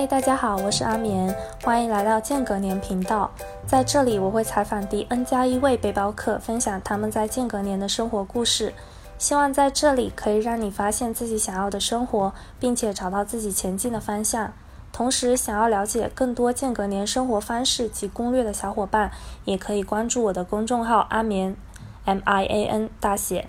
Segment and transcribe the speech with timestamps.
[0.00, 3.30] 嗨，大家好，我是阿眠，欢迎来到间隔年频道。
[3.66, 8.72] 在这里，我会采访第 N 加一位背包客，分享他们在间隔年的生活故事。
[9.18, 14.54] 希望在这里可以让你发现自己想要的生活，并且找到自己前进的方向。
[14.90, 19.12] 同时，想要了解更多间隔年生活方式及攻略的小伙伴，
[19.44, 21.54] 也可以关注我的公众号阿眠
[22.06, 23.48] ，M I A N 大写。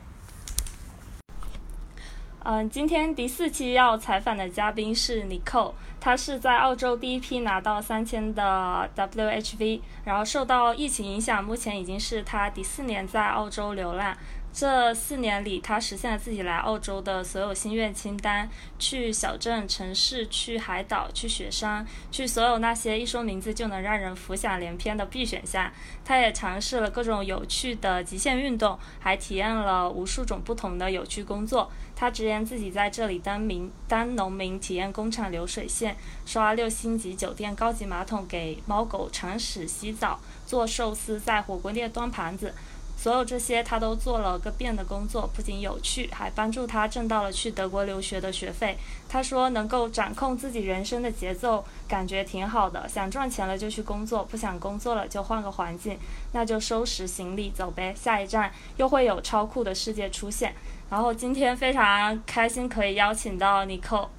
[2.44, 14.18] 嗯，今天第四期要采访的嘉宾是 Nicole，他是在澳洲第一批拿到三千的 WHV，然后受到疫情影响，目前已经是他第四年在澳洲流浪。
[14.54, 25.72] 这四年里，他实现了自己来澳洲的所有心愿清单：去小镇、城市，去海岛，去雪山，去所有那些一说名字就能让人浮想联翩的必选项。
[26.04, 31.72] 他也尝试了各种有趣的极限运动，还体验了无数种不同的有趣工作。
[32.02, 42.56] 他直言自己在这里当民当农民，体验工厂流水线，刷六星级酒店高级马桶，给猫狗铲屎洗澡，做寿司，在火锅店端盘子。
[42.98, 48.76] 所有这些他都做了个遍的工作，不仅有趣，还帮助他挣到了去德国留学的学费。
[49.08, 52.90] 他说能够掌控自己人生的节奏，感觉挺好的。
[52.90, 56.00] 想赚钱了就去工作，不想工作了就换个环境，
[56.32, 57.94] 那就收拾行李走呗。
[57.96, 60.56] 下一站又会有超酷的世界出现。
[60.92, 64.10] 然后今天非常开心可以邀请到尼克。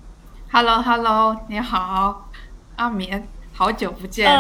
[0.51, 2.31] Hello Hello，你好，
[2.77, 4.25] 阿棉，好久不见。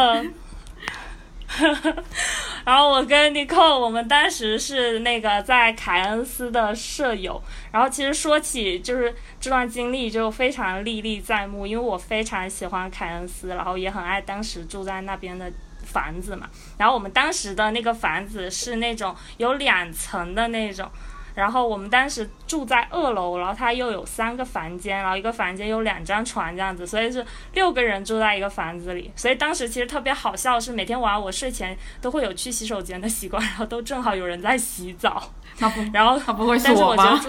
[2.64, 7.38] 然后我跟尼克，我们当时是那个在凯恩斯的舍友。
[7.70, 15.52] 然后其实说起就是这段经历，就非常历历在目，因为我非常喜欢凯恩斯，然后也很爱当时住在那边的
[15.84, 16.48] 房子嘛。
[16.78, 20.90] 然后我们当时的那个房子是那种有两层的那种。
[21.34, 29.10] 然后我们当时住在二楼，然后它又有三个房间，然后一个房间有两张床这样子，所以是六个人住在一个房子里。
[29.16, 35.32] 所以当时其实特别好笑，是每天晚上我睡前都会有去洗手间的习惯，然后都正好有人在洗澡。
[35.58, 37.20] 他不， 然后他不会是我吧？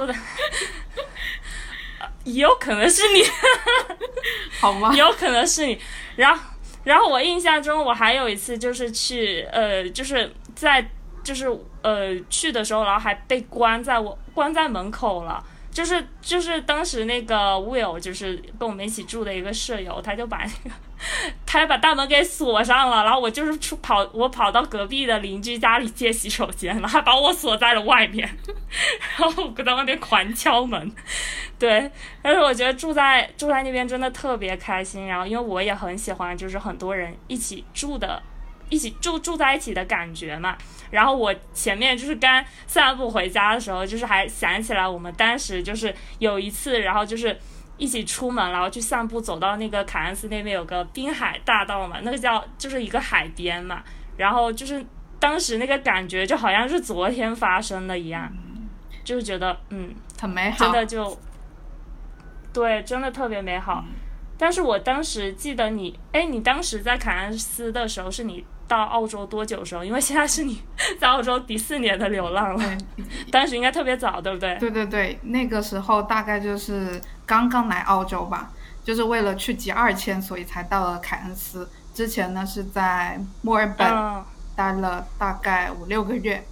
[2.26, 3.22] 也有可能是你，
[4.60, 4.94] 好吗？
[4.96, 5.78] 有可能是你。
[6.16, 6.42] 然后，
[6.84, 10.86] 然后我印象中我还有一次就是去，呃，就是在。
[11.24, 11.48] 就是
[11.82, 15.44] 呃去的时候，然后还被关在我关在门口了。
[15.72, 20.76] 就是就是当时那个 Will 就是跟我们一起住的一个舍友，他就把那个
[21.48, 23.04] 他就把大门给锁上了。
[23.04, 28.30] 然后我就是出跑，我跑到隔壁的邻居家里借洗手间了，还把我锁在了外面，
[29.18, 30.92] 然后我在外面狂敲门。
[31.58, 31.90] 对，
[32.22, 35.08] 但是我觉得住在住在那边真的特别开心。
[35.08, 38.22] 然后因为我也很喜欢，就是很多人一起住的。
[38.70, 40.58] 一起住住在一起的感觉嘛，
[40.94, 47.36] 然后我前面就是刚散步回家的时候，就是还想起来我们当时就是有一次，然后就是
[47.78, 53.82] 一起出门，然后去散步，走到那个凯恩斯那边有个滨海大道嘛，那个叫就是一个海边嘛，
[54.18, 54.86] 然后就是
[55.20, 58.32] 当时那个感觉就好像是昨天发生的一样，
[59.04, 61.20] 就是觉得嗯很美好，真的就
[62.54, 63.84] 对，真的特别美好。
[64.38, 68.46] 但是我当时记得你，哎，你当时在凯恩斯的时候是你。
[68.74, 69.86] 到澳洲多久时候？
[69.86, 70.62] 因为现在是你
[71.00, 72.78] 在澳洲第四年的流浪了，
[73.32, 74.58] 当时应该特别早，对不对？
[74.58, 78.52] 对对对，那个时候大概就是刚刚来澳洲吧，
[78.84, 81.70] 就是为了去集二千，所以才到了凯恩斯。
[81.94, 83.88] 之前呢是在墨尔本
[84.56, 86.44] 待了大概五六个月，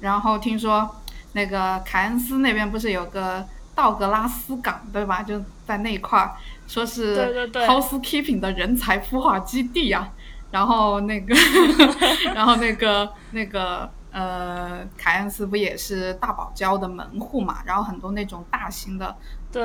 [0.00, 0.88] 然后听说
[1.32, 3.44] 那个凯恩斯那边不是有个
[3.74, 5.24] 道格拉斯港，对吧？
[5.24, 6.36] 就在那块儿，
[6.68, 10.08] 说是 housekeeping 的人才孵化基地呀。
[10.50, 11.34] 然后那个，
[12.34, 17.58] 然后那个那个呃，凯恩斯不也是大堡礁的门户嘛？
[17.66, 19.14] 然后很多那种大型的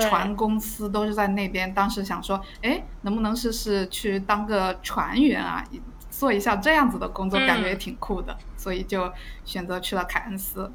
[0.01, 1.73] 船公司都是在那边。
[1.73, 5.63] 当时想说，哎，能不能试试去当个船员啊？
[6.09, 9.09] 做一下这样子的工作，感觉也挺酷的，所以就
[9.45, 10.69] 选择去了凯恩斯。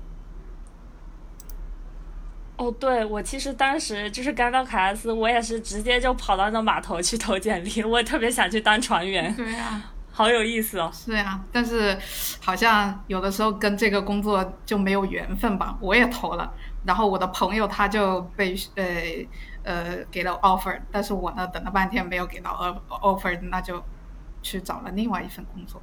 [2.57, 9.35] 哦，对，我其实当时就是刚到凯恩斯，我也是直接就跑到那码头去投简历，我也特别想去当船员。
[9.37, 9.83] 对呀。
[10.17, 10.91] 好有意思哦！
[10.95, 11.95] 是呀，但是
[12.41, 15.77] 好像有的时候跟这个工作就没有缘分吧。
[15.79, 16.51] 我也投了，
[16.87, 18.85] 然后我的朋友他就被呃
[19.63, 22.51] 呃给了 offer，但是我呢等了半天没有给到
[22.89, 23.85] offer，那就
[24.43, 25.83] 去找了另外一份工作。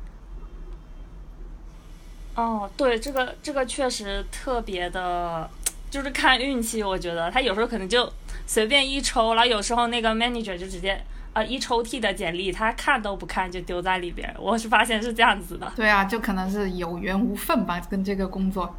[2.33, 5.47] 哦，对，这个这个确实特别的，
[5.91, 6.81] 就是看运气。
[6.81, 8.11] 我觉得他有时候可能就
[8.47, 10.99] 随便一抽，然后有时候那个 manager 就直接。
[11.33, 11.43] 啊！
[11.43, 14.33] 一抽屉的简历，他看都不看就丢在里边。
[14.39, 15.71] 我是发现是这样子的。
[15.75, 18.75] 对啊，就可能是有缘无分吧，跟这个工作。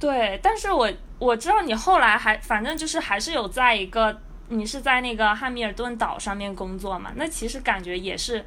[0.00, 4.18] 对，但是我我知道你后来还反正就是还是有在一个
[4.48, 7.12] 你是在那个汉密尔顿岛上面工作嘛？
[7.16, 8.42] 那其实感觉也是，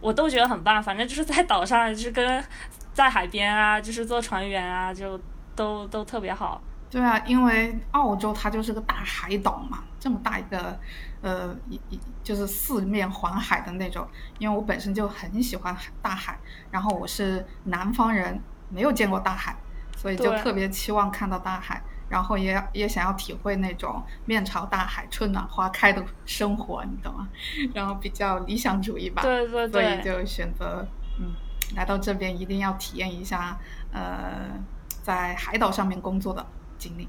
[0.00, 0.80] 我都觉得很棒。
[0.82, 2.44] 反正就是在岛上，就是跟
[2.92, 5.18] 在海边啊，就是做船员啊，就
[5.56, 6.62] 都都特别好。
[6.92, 10.78] 对啊，因为澳洲它就是个大海岛嘛，这么大一个，
[11.22, 14.06] 呃，一一就是四面环海的那种。
[14.38, 16.38] 因为我本身就很喜欢大海，
[16.70, 19.56] 然后我是南方人，没有见过大海，
[19.96, 27.26] 所以就特别期望看到大海，然后也也想要体会那种面朝大海、春暖花开的生活，你懂吗？
[27.72, 30.86] 然后比较理想主义吧，对对对，所以就选择
[31.18, 31.32] 嗯，
[31.74, 33.58] 来到这边一定要体验一下，
[33.94, 34.60] 呃，
[35.02, 36.44] 在海岛上面工作的。
[36.82, 37.06] 经历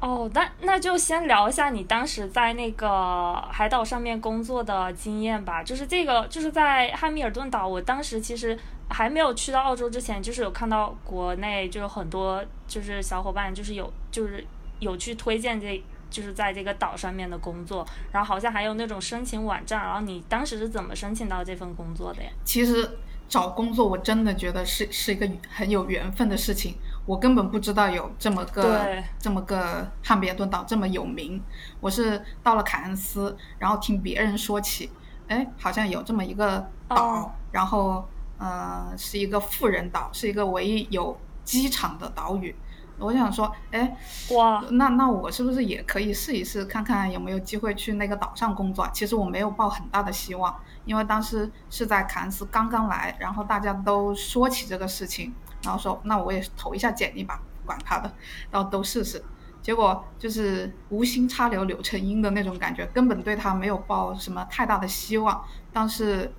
[0.00, 5.62] 哦，那那就先聊一下你当时在那个海岛上面工作的经验吧。
[5.62, 8.58] 就是这个，就是在汉密尔顿岛，我当时其实
[8.88, 14.46] 还没有去到澳洲之前，就是有看到国内就是很多就是小伙伴，就是有就是
[14.78, 19.82] 有去推荐这，就是在这个岛上面的工作，然后好像还有那种申请网站。
[19.82, 22.30] 然后你当时是怎么申请到这份工作的呀？
[22.44, 22.88] 其实。
[23.28, 26.76] 找工作我真的觉得是是一个很有缘分的事情，
[27.06, 31.40] 我根本不知道有这么个这么个汉密尔顿岛这么有名，
[31.80, 34.90] 我是到了凯恩斯，然后听别人说起，
[35.28, 38.06] 哎，好像有这么一个岛，然后
[38.38, 42.54] 呃是一个富人岛，是一个唯一有机场的岛屿。
[42.98, 43.94] 我想说，哎，
[44.30, 48.88] 哇，那那我是不是也可以试一试，看看有没有机会去那个岛上工作？
[48.90, 50.52] 其实我没有抱很大的希望，
[50.86, 55.34] 因为当时是在凯恩斯刚刚来，然后大家都说起这个事情，
[55.66, 58.10] 然后说那我也投一下简历吧，管他的，
[58.50, 59.22] 然后都试试。
[59.60, 65.44] 结果就是无心插柳柳成荫的那种感觉，根本对他没有抱什么太大的希望。
[65.72, 66.32] 但是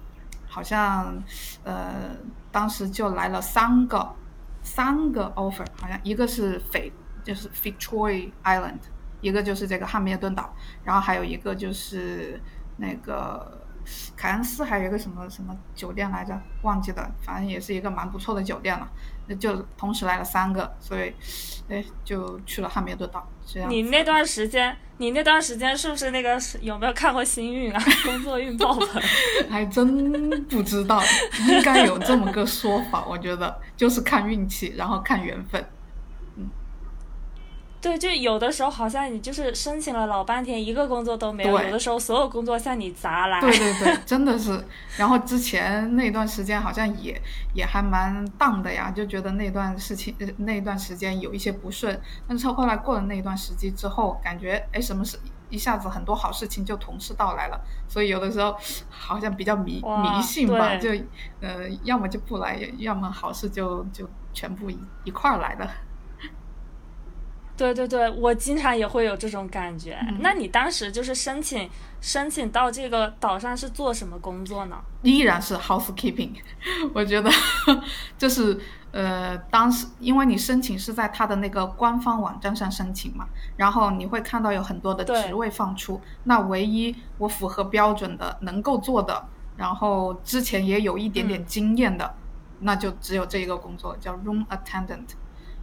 [0.48, 1.22] 好像，
[1.64, 2.16] 呃，
[2.52, 4.16] 当时就来了三个。
[4.64, 6.92] 三个 offer 好像一个是斐
[7.24, 8.80] 就是 Victoria Island，
[9.22, 10.54] 一个就是这个汉密尔顿岛，
[10.84, 12.38] 然后还有一个就是
[12.76, 13.66] 那个
[14.18, 18.92] 凯恩斯，还有一个什么什么酒店来着，忘记了，反正也是一个蛮不错的酒店了。
[19.28, 21.14] 那就同时来了三个，所以
[21.70, 23.28] 哎就去了汉密尔顿岛。
[23.46, 23.70] 这样。
[23.70, 27.82] 你那段时间，你那段时间是不是那个有没有看过星运啊？
[28.04, 29.02] 工作运爆棚？
[29.50, 31.02] 还真不知道，
[31.48, 33.06] 应该有这么个说法。
[33.08, 35.66] 我觉得就是看运气，然后看缘分。
[37.80, 41.52] 对，就有的时候好像你就是申请了老半天，一个工作都没有。
[41.52, 43.40] 有的时候所有工作向你砸来。
[43.40, 44.64] 对对对， 真的是。
[44.98, 47.22] 然后之前那段时间好像也
[47.54, 52.00] 也还蛮荡的呀，就觉得那段事情那段时间有一些不顺。
[52.28, 55.20] 但是后来过了那一段时期之后，感觉哎，什么事
[55.50, 57.62] 一下子很多好事情就同时到来了。
[57.88, 58.56] 所以有的时候
[58.90, 60.90] 好像比较迷迷信吧，就
[61.42, 65.72] 呃，要么就不来，要么好事就就全部一一块儿来了。
[67.58, 69.98] 对对对，我经常也会有这种感觉。
[70.20, 71.68] 那你当时就是申请
[72.00, 74.78] 申请到这个岛上是做什么工作呢？
[75.02, 76.34] 依然是 housekeeping。
[76.94, 77.32] 我觉得
[78.16, 78.60] 就是
[78.92, 86.00] 呃，当时因为你申请是在他的那个官方网站上申请嘛，然后你会看到有很多的职位放出。
[86.26, 92.14] 那唯一我符合标准的、能够做的，然后之前也有一点点经验的，
[92.60, 95.08] 那就只有这一个工作，叫 room attendant。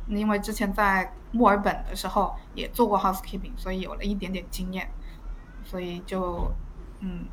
[0.09, 4.91] 因为之前在墨尔本的时候也做过 housekeeping，所以有了一点点经验，
[5.65, 6.53] 所以就
[7.01, 7.25] 嗯，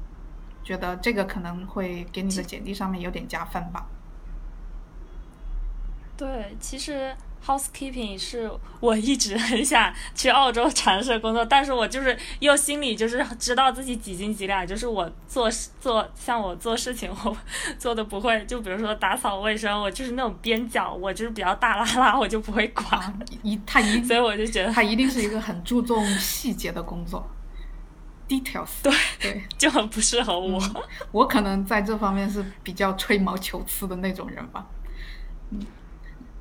[0.64, 3.88] 觉得这个可能会给你的简历上面有点加分吧。
[6.16, 7.16] 对，其实。
[7.44, 17.36] Housekeeping 是我一直很想去澳洲尝试工作，但是我就是又心里就是知道自己几斤几两，就是我做做像我做事情我
[17.80, 23.20] 做的不会，就比如说打扫卫生，我就是那种边角，我就是比较大拉拉，我就不会管。
[23.42, 27.28] 一 他一，所以我就觉得他一定是一个很注重细节的工作
[28.30, 28.70] ，details。
[28.84, 30.62] 对对，就很不适合我。
[31.12, 34.68] 我可能在这方面是比较吹毛求疵的那种人吧。
[35.50, 35.60] 嗯。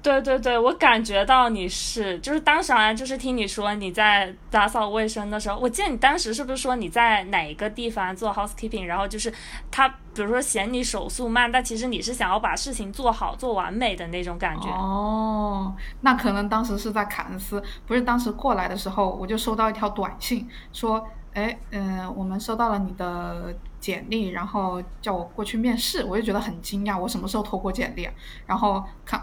[0.03, 9.31] 对对对，我感觉到你是，就是当时好像就是听你说你在打扫卫生的时候，我记得你当时是不是说你在哪个地方做 housekeeping，然后就是
[9.71, 14.69] 他比如说嫌你手速慢，但其实你是想要把事情做好做完美的那种感觉。
[14.71, 28.09] 哦，那可能当时是在凯恩斯，不是当时过来的时候我就收到一条短信说，哎，嗯，我们收到了你的简历，然后叫我过去面试，我就觉得很惊讶，我什么时候投过简历？
[28.47, 29.23] 然后看。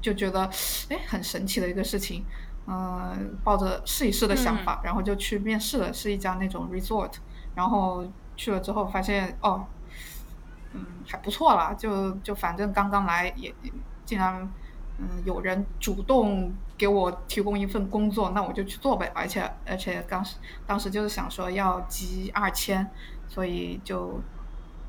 [0.00, 0.48] 就觉得
[0.88, 2.24] 哎很神奇的一个事情，
[2.66, 7.12] 嗯，抱着试一试的想法，然后就去面试了，是一家那种 resort，
[7.54, 9.66] 然后去了之后发现哦，
[10.72, 13.54] 嗯还不错啦，就就反正刚刚来也
[14.04, 14.48] 竟然
[14.98, 19.10] 嗯，有人主动给我提供一份工作，那我就去做呗。
[19.14, 20.36] 而且而且当时
[20.66, 22.90] 当时就是想说要集二千，
[23.28, 24.20] 所以就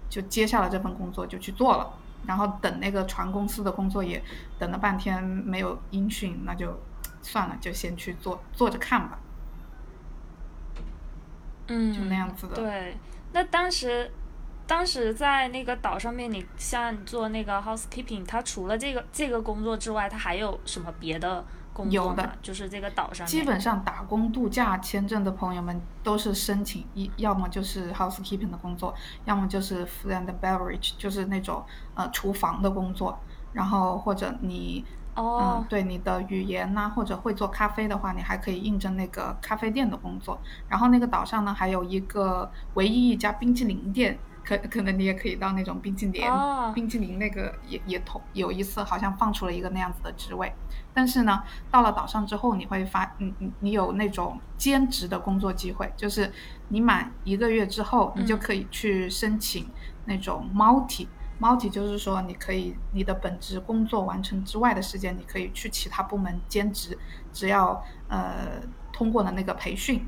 [0.10, 1.94] 就接下了这份工作就去做了。
[2.25, 4.21] 然后等那个船公司的工作也
[4.57, 6.79] 等了半天没有音讯，那就
[7.21, 9.19] 算了，就先去做做着看吧。
[11.67, 12.55] 嗯，就那样子的。
[12.55, 12.97] 对，
[13.33, 14.11] 那当时。
[14.67, 21.43] 当时在那个岛上面，你像做那个 housekeeping，它除了这个这个工作之外，它还有什么别的
[21.83, 22.31] 工作吗？
[22.41, 23.25] 就是这个岛上。
[23.25, 28.93] 基本上打工度假签证的朋友们都是申请一，要么就是 housekeeping 的工作，
[29.25, 31.63] 要么就是 food and beverage，就是那种
[31.95, 33.17] 呃厨房的工作。
[33.53, 34.83] 然后或者你
[35.15, 40.39] 嗯对你的语言呐，或者会做咖啡的话，你还可以应征那个咖啡店的工作。
[40.67, 44.19] 然后那个岛上呢，还有一个唯一一家冰淇淋店。
[44.50, 46.24] 可可能你也可以到那种冰淇淋，
[46.74, 50.51] 冰淇淋那个也也同有一次好像放出了一个那样子的职位，
[50.91, 56.34] 但是呢，到了岛上之后你会发，你你你有那种兼职的工作机会，就是
[56.70, 59.70] 你满一个月之后，你就可以去申请
[60.06, 66.98] 那种 multi，multi 就是说你可以你的本职工作完成之外的时间，你可以去其他部门兼职，
[67.32, 68.60] 只要呃
[68.91, 70.03] 通过了那个培训，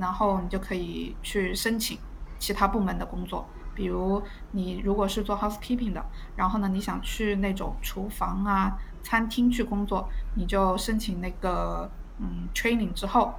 [0.00, 1.98] 然后你就可以去申请
[2.38, 3.46] 其他部门的工作。
[3.74, 6.04] 比如你如果是做 housekeeping 的，
[6.36, 13.34] 然后呢，你想去那种厨房啊、餐厅去工作，你就申请那个嗯 training 之后，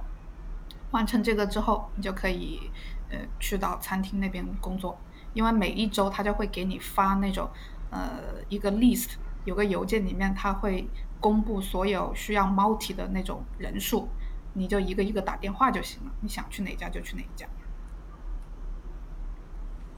[0.90, 2.70] 完成这个之后，你就可以
[3.10, 4.98] 呃去到餐厅那边工作。
[5.32, 7.50] 因为每一周他就会给你发那种
[7.90, 9.14] 呃一个 list，
[9.44, 10.88] 有个邮件里面他会
[11.18, 14.08] 公布所有需要 multi 的那种人数，
[14.52, 16.12] 你就一个一个打电话就行了。
[16.20, 17.46] 你想去哪家就去哪家。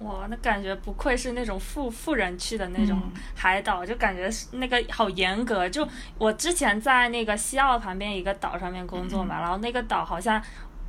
[0.01, 3.01] 哇，那感觉不愧是那种富富人去的那种
[3.35, 5.67] 海岛，就感觉那个好严格。
[5.69, 5.89] 就
[6.19, 10.43] 我之前在那个西澳旁边一个岛上面工作嘛，然后那个岛好像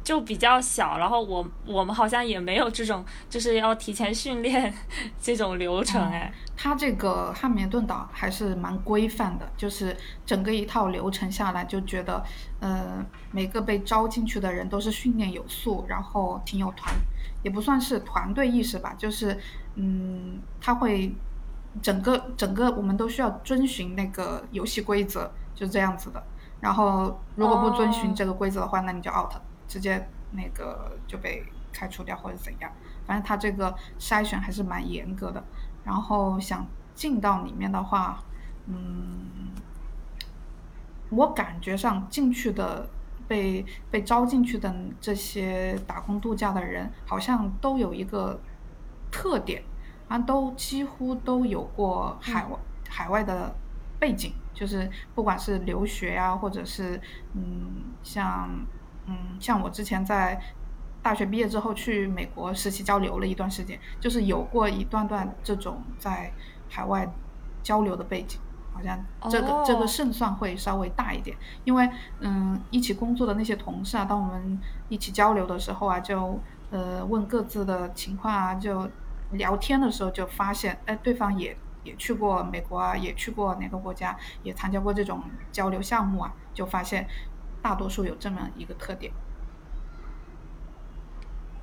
[0.03, 4.73] 就比较小，然后我我们好像也没有这种就是要提前训练
[5.21, 6.29] 这种流程哎。
[6.57, 9.95] 它这个汉密尔顿岛还是蛮规范的，就是
[10.25, 12.21] 整个一套流程下来就觉得，
[12.59, 16.93] 呃，每个被招进去的人都是训练有素，然后挺有团。
[17.43, 19.37] 也不算是团队意识吧，就是，
[19.75, 21.15] 嗯，他会
[21.81, 26.21] 整个整个我们都需要遵循那个游戏规则，就这样子的。
[26.59, 29.31] 然后如果不遵循这个规则的话，那你就 out，
[29.67, 32.71] 直接那个就被开除掉或者怎样。
[33.05, 35.43] 反正他这个筛选还是蛮严格的。
[35.83, 36.65] 然后想
[36.95, 38.19] 进到里面的话，
[38.65, 39.51] 嗯，
[41.09, 42.89] 我感觉上进去的。
[43.27, 48.39] 被被招进去的这些打工度假的人，好像都有一个
[49.11, 49.61] 特点，
[50.07, 52.57] 啊，都几乎都有过海外
[52.89, 53.53] 海外的
[53.99, 56.99] 背景，就是不管是留学呀，或者是
[57.33, 58.49] 嗯，像
[59.05, 60.41] 嗯，像我之前在
[61.01, 66.31] 大学毕业之后去美国实习交流了一段时间，就是有过一段段这种在
[66.69, 67.07] 海外
[67.63, 68.39] 交流的背景。
[68.77, 76.39] 好像这个这个胜算会稍微大一点，因为嗯，一起工作的那些同事啊，当我们一起交流的时候啊，就
[76.71, 78.89] 呃问各自的情况啊，就
[79.31, 87.07] 聊天的时候就发现，哎，对方也也去过美国啊，也去过哪个国家，也参加过这种交流项目啊，就发现
[87.61, 89.11] 大多数有这么一个特点。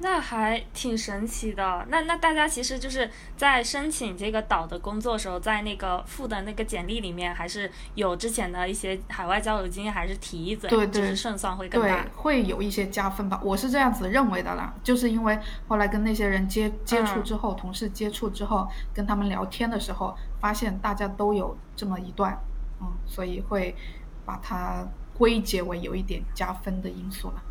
[0.04, 1.86] 那还挺神奇的。
[1.88, 12.02] 那那大家其实就是在申请这个岛的工作时候，在那个附的那个简历里面，还是有之前的一些海外交流经验，还是提一嘴，就是胜算会更大。
[12.02, 13.40] 对，会有一些加分吧。
[13.42, 22.38] 我是这样子认为的啦，就是因为后来跟那些人接接触之后，同事接触之后，跟他们聊天的时候，发现大家都有这么一段，
[22.82, 23.74] 嗯，所以会
[24.26, 27.42] 把它归结为有一点加分的因素了。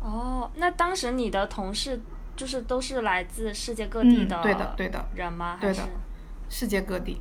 [0.00, 2.00] 哦，那当时你的同事
[2.36, 5.58] 就是都是来自世界各地的，对的，对的人吗？
[5.60, 5.82] 对的，
[6.48, 7.20] 世界各地。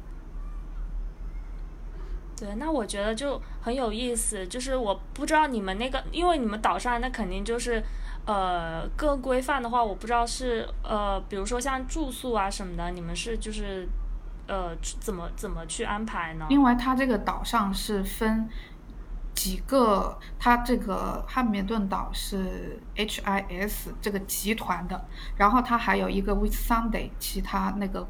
[2.40, 4.48] 对，那我觉得就很有意思。
[4.48, 7.84] 就是我不知道你们那个，因为你们岛上那肯定就是，
[8.26, 13.90] 呃，更规范的话，我不知道是呃，比如说像住宿啊什么的，你们是就是，
[14.48, 16.46] 呃，怎么怎么去安排呢？
[16.50, 18.48] 因为它这个岛上是分。
[19.38, 25.06] 几个，它这个汉密顿岛是 HIS 这个集团的，
[25.38, 28.08] 然后它还有一个 With Sunday 其他那个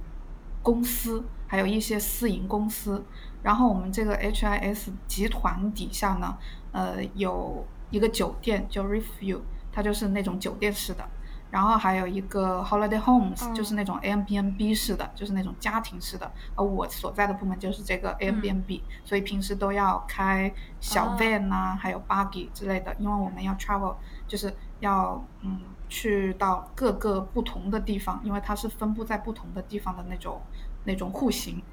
[0.63, 3.03] 公司，还有一些私营公司。
[3.43, 6.37] 然后我们这个 HIS 集团底下呢，
[6.71, 9.41] 呃，有一个酒店叫 Reef View，
[9.73, 11.05] 它就是那种酒店式的。
[11.49, 16.31] 然后还有一个 holiday homes，就是那种 Airbnb 式的，就是那种家庭式的。
[16.55, 23.95] 而我所在的部门就是这个 Airbnb，所以平时都要开小 van 啊，还有 buggy 之类的，因为我们要 travel，
[24.27, 30.41] 就是要嗯去到各个不同的地方，因为它是分布在不同的地方的那种
[30.83, 31.63] 那种户型。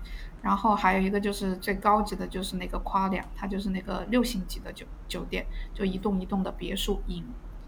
[0.41, 7.25] 然后还有一个就是最高级的，就是那个夸两，它就是那个六星级的酒酒店，就一栋一栋的别墅隐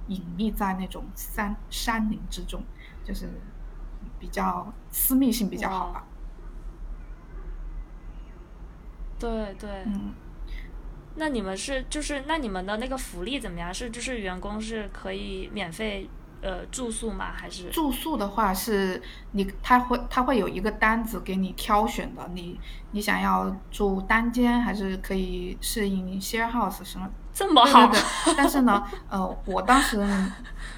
[0.08, 2.62] 隐秘在那种山山林之中，
[3.04, 3.28] 就是
[4.18, 6.04] 比较私密性比较好吧。
[9.18, 9.84] 对对。
[9.86, 10.14] 嗯。
[11.16, 13.72] 那你们是就是那你们的那个福利怎么样？
[13.72, 16.08] 是就是员工是可以免费。
[16.42, 17.32] 呃，住宿吗？
[17.32, 22.28] 还是住宿的话，是你他会他会有一个单子给你挑选的。
[22.34, 22.60] 你
[22.90, 27.10] 你想要住单间，还是可以适应 share house 什么？
[27.36, 27.86] 这么好。
[27.88, 28.34] 对对对。
[28.34, 30.02] 但是呢，呃，我当时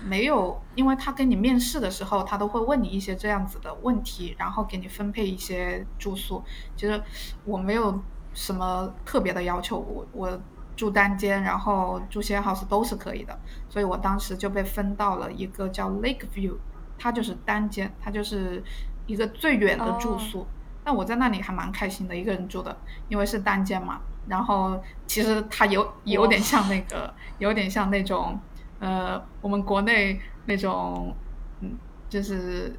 [0.05, 6.43] 没有，因为他跟你面试的时候，他都会问你一些这样子的问题，然后给你分配一些住宿。
[6.77, 7.01] 其实
[7.45, 8.03] 我没有
[8.35, 10.41] 什么特别的要求，我我。
[10.79, 13.37] 住单间，然后住 share house 都是可以的，
[13.69, 16.55] 所以我当时就被分到了一个叫 Lake View，
[16.97, 18.63] 它就是单间，它就是
[19.05, 20.47] 一个最远的住宿。
[20.85, 22.77] 那我在那里还蛮开心的，一个人住的，
[23.09, 23.99] 因为是单间嘛。
[24.29, 28.39] 然后其实它有有点像那个，有点像那种，
[28.79, 31.15] 呃，我们国内那种，
[31.61, 31.77] 嗯，
[32.09, 32.79] 就是。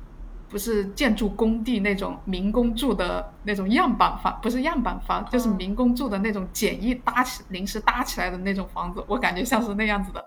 [0.52, 10.26] 不是建筑工地那种民工住的那种样板房，不是样板房，就是民工住的那种简易搭起、临时搭起来的那种房子，我感觉像是那样子的，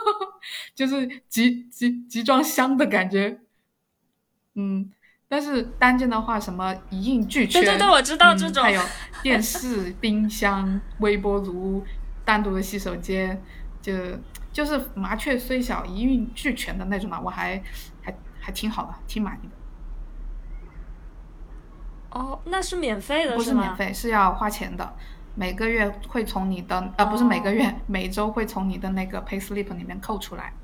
[0.74, 3.38] 就是集集集装箱的感觉。
[4.54, 4.90] 嗯，
[5.30, 8.82] 但是单间的话，什么一应俱全，对对对，我知道这种，还有
[9.22, 11.82] 电视、冰箱、微波炉、
[12.24, 13.42] 单独的洗手间，
[13.80, 13.94] 就
[14.52, 17.62] 就是麻雀虽小，一应俱全的那种嘛，我还。
[18.02, 19.52] 还还挺好的，挺满意的。
[22.18, 24.94] 哦，那是免费的，不是免费，是要花钱的。
[25.34, 30.54] 每个月会从你的，呃，不是每个月，每周会从你的那个 pay slip 里面扣出来。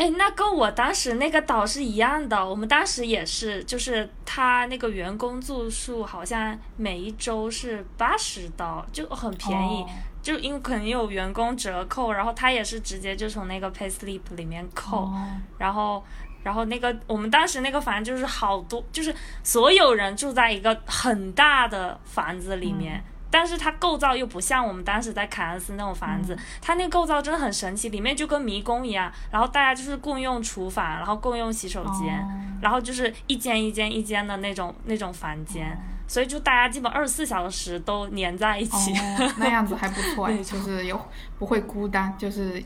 [0.00, 9.84] 哎，那跟我当时那个岛是一样的，我们当时也是，就是他那个员工住宿好像每一周是八十刀，就很便宜。
[10.22, 15.10] 就因为可能有员工折扣，然后他也是直接就从那个 pay Sleep 里面扣，
[15.58, 16.02] 然后，
[16.42, 32.26] 然后那个我们当时那个房就是好多，就是所有人住在一个很大的房子里面，但是它构造又不像我们当时在凯恩斯那种房子，它那个构造真的很神奇，里面就跟迷宫一样，然后大家就是共用厨房，然后共用洗手间，
[32.60, 35.78] 然后就是一间一间一间的那种那种房间。
[36.08, 38.92] 所以就大家基本二十四小时都黏在一起，
[39.36, 41.00] 那样子还不错 哎，就是有
[41.38, 42.60] 不会孤单，就是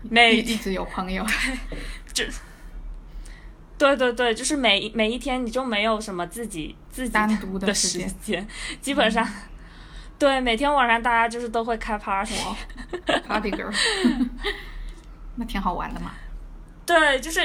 [0.00, 1.22] 每一直有朋友，
[2.14, 2.24] 就
[3.76, 8.48] 对对对，就是每每一天你就没有什么自己自己单独的时间，
[8.80, 9.28] 基本上
[10.18, 13.74] 对每天晚上大家就是都会开 party，party girl，
[15.36, 16.12] 那挺好玩的嘛。
[16.84, 17.40] 对，就是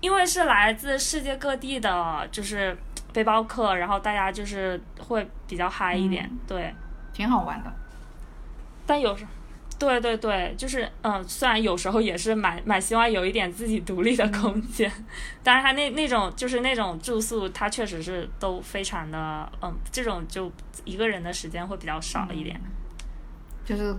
[0.00, 2.76] 因为是来自世界各地的，就是。
[3.12, 6.74] 背包客，然后大家就是会比较嗨一点，对，
[7.12, 7.70] 挺好玩的。
[8.86, 9.26] 但有时，
[9.82, 14.90] 对对对，就是嗯，虽然有时候也是蛮蛮希望有一点自己独立的空间，
[15.42, 20.50] 但是他那那种就是那种住宿，它确实是都非常的嗯，这种就
[20.84, 22.60] 一个人的时间会比较少一点。
[23.64, 23.94] 就是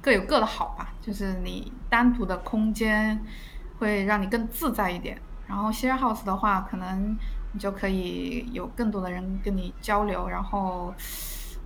[0.00, 3.20] 各有各的好吧，就是你单独的空间
[3.78, 7.16] 会让你更自在一点，然后 share house 的话可能。
[7.52, 10.92] 你就可以有更多的人跟你交流，然后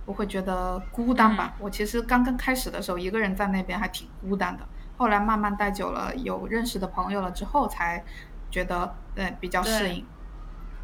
[0.05, 1.53] 不会觉得孤单吧？
[1.59, 4.67] 我其实刚刚开始的时候，一个人在那边还挺孤单的。
[4.97, 8.03] 后来慢慢待久了，有认识的朋友了之后，才
[8.49, 10.05] 觉得呃比较适应。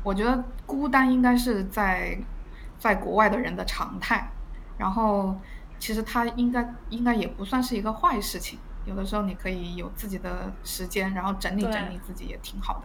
[0.04, 2.18] 我觉得孤单应该是在
[2.80, 4.32] 在国外的人的常态。
[4.78, 5.36] 然后
[5.80, 8.60] 其实他应该应该也不算是一个坏事情。
[8.86, 12.84] 有的时候你可以有自己的时间，然后整理整理自己也挺好的。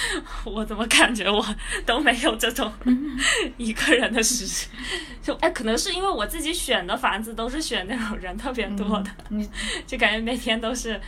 [0.44, 1.44] 我怎么感觉我
[1.84, 2.72] 都没有这种
[3.56, 4.68] 一个人的时间？
[5.22, 9.10] 就哎，可能是因为我自己选的房子都是选那种人特别多的，
[9.86, 11.00] 就感觉每天都是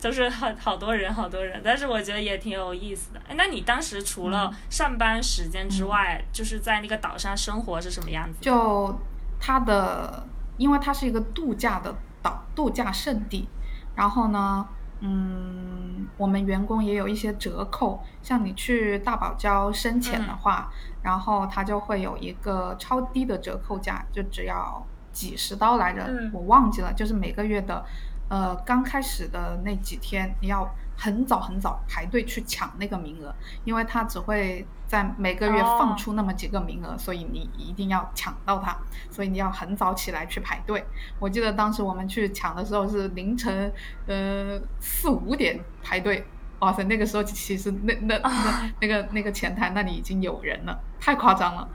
[0.00, 1.60] 都是好好多人，好多人。
[1.64, 3.20] 但是我觉得也挺有意思的。
[3.28, 8.38] 哎，那你当时除了上班时间之外，就是在那个岛上生活是什么样子？
[8.40, 9.00] 就
[9.40, 13.48] 它的，因为它是一个度假的岛，度假胜地。
[13.96, 14.68] 然后呢？
[15.00, 20.70] 嗯，我们员工也有一些折扣，像你去大堡礁深潜的话，
[21.02, 27.84] 然后它就会有一个超低的折扣价，就只要几十刀来着，我忘记了，就是每个月的，
[28.28, 30.68] 呃，刚开始的那几天你要
[31.00, 33.32] 很早很早排队去抢那个名额，
[33.64, 38.76] 因为他只会在每个月放出那么几个名额，所以你一定要抢到它，
[39.08, 40.84] 所以你要很早起来去排队。
[41.20, 43.72] 我记得当时我们去抢的时候是凌晨
[44.06, 46.26] 呃四五点排队。
[46.58, 51.68] 哇塞，那个时候其实那那那那个那个前台那里已经有人了，太夸张了。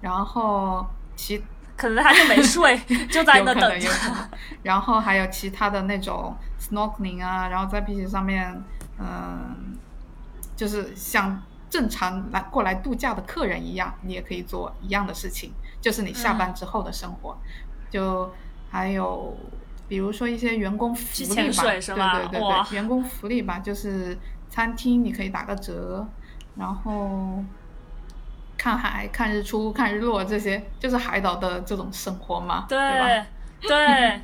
[0.00, 0.84] 然后
[1.14, 1.40] 其
[1.76, 2.78] 可能他就没睡，
[3.10, 3.88] 就在那等着。
[4.62, 8.62] 然后还有其他的那种 snorkeling 啊，然后在碧池上面，
[8.98, 9.76] 嗯，
[10.56, 17.36] 就是像正常来过来度假的客人一样，你也可以做一样的事情，就是你下班之后的生活。
[17.90, 18.32] 就
[18.70, 19.36] 还有。
[19.86, 24.16] 比如说一些员工福利吧，对对对对，员工福利吧，就是
[24.48, 26.08] 餐厅你可以打个折，
[26.56, 27.44] 然后
[28.64, 32.78] 看海、看日出、看日落这些，就是海岛的这种生活嘛，对
[33.20, 33.26] 吧？
[33.60, 34.20] 对。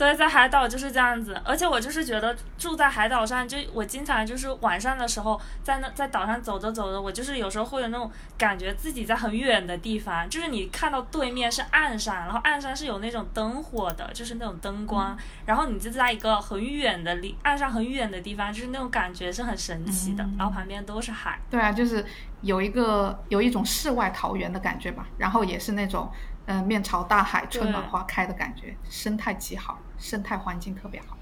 [0.00, 21.38] 对，在海岛就是这样子，而且我就是觉得住在海岛上，就我经常就是晚上的时候在那在岛上走着走着，我就是有时候会有那种感觉自己在很远的地方，就是你看到对面是岸上，然后岸上是有那种灯火的，就是那种灯光，然后你就在一个很远的离岸上很远的地方，就是那种感觉是很神奇的，然后旁边都是海。
[21.50, 22.02] 对啊，就是
[22.40, 26.10] 有一个有一种世外桃源的感觉吧，然后也是那种。
[26.46, 31.16] 嗯，面朝大海，春暖花开的感觉，生态极好，生态环境特别好。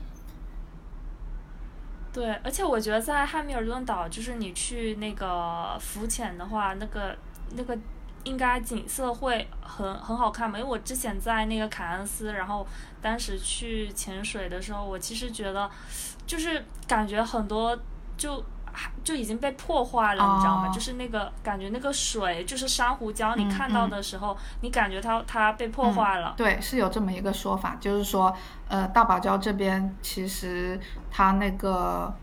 [2.12, 7.16] 对，而且我觉得在汉密尔顿岛，就是你去那个浮潜的话，那个
[7.50, 7.76] 那个
[8.24, 10.58] 应该景色会很很好看嘛。
[10.58, 12.66] 因为我之前在那个凯恩斯，然后
[13.02, 15.70] 当时去潜水的时候，我其实觉得
[16.26, 17.78] 就是感觉很多
[18.16, 18.42] 就。
[19.02, 20.68] 就已经被破坏了，你知道吗？
[20.68, 26.34] 就是那个感觉，那个水就是珊瑚礁，你看到的时候，你感觉它它被破坏了。
[26.36, 28.34] 对，是有这么一个说法，就是说，
[28.68, 30.78] 呃，大堡礁这边其实
[31.10, 32.14] 它那个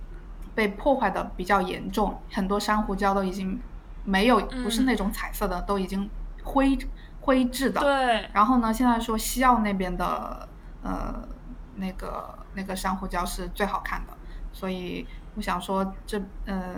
[0.54, 3.60] 被破坏的比较严重，很多珊瑚礁都已经
[4.04, 6.10] 没有，不是那种彩色的，都已经
[6.44, 6.78] 灰
[7.22, 7.82] 灰质的。
[7.82, 8.30] 对。
[8.34, 10.48] 然后呢，现在说西澳那边的
[10.84, 11.28] 呃
[11.76, 14.14] 那个那个珊瑚礁是最好看的，
[14.54, 15.06] 所以。
[15.36, 16.76] 我想说，这呃，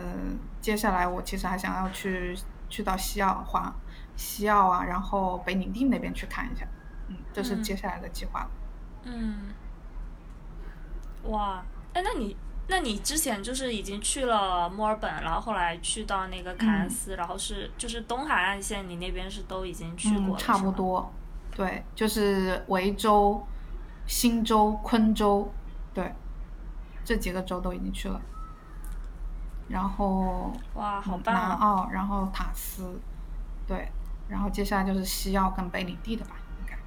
[0.59, 2.35] 接下来我其实还想要去
[2.69, 3.71] 去到西澳、华
[4.15, 6.65] 西澳啊，然后北领地那边去看一下，
[7.07, 8.47] 嗯，这是接下来的计划。
[9.03, 9.53] 嗯，
[11.25, 12.35] 哇，哎，那你
[12.67, 21.13] 那你之前就是已经去了墨尔本，然后后来去到那个凯恩斯，然后是就是东海岸线，你那边是都已经去过了，差不多，
[21.55, 23.45] 对，就是维州、
[24.07, 25.53] 新州、昆州，
[25.93, 26.11] 对，
[27.05, 28.19] 这几个州都已经去了。
[29.69, 31.33] 然后哇，好棒！
[31.33, 32.99] 南澳，然后塔斯，
[33.67, 33.89] 对，
[34.27, 36.77] 然后接下来就是西澳跟北领地的吧，应该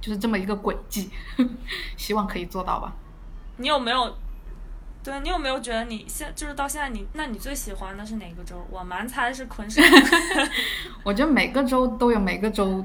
[0.00, 1.10] 就是这么一个轨迹，
[1.96, 2.92] 希望可以做到吧。
[3.56, 4.16] 你有没有？
[5.02, 8.66] 对你有没有觉得你现就是到现在你，那你最喜欢的是哪个州？
[8.70, 9.90] 我蛮猜是昆士兰。
[11.04, 12.82] 我觉得每个州都有每个州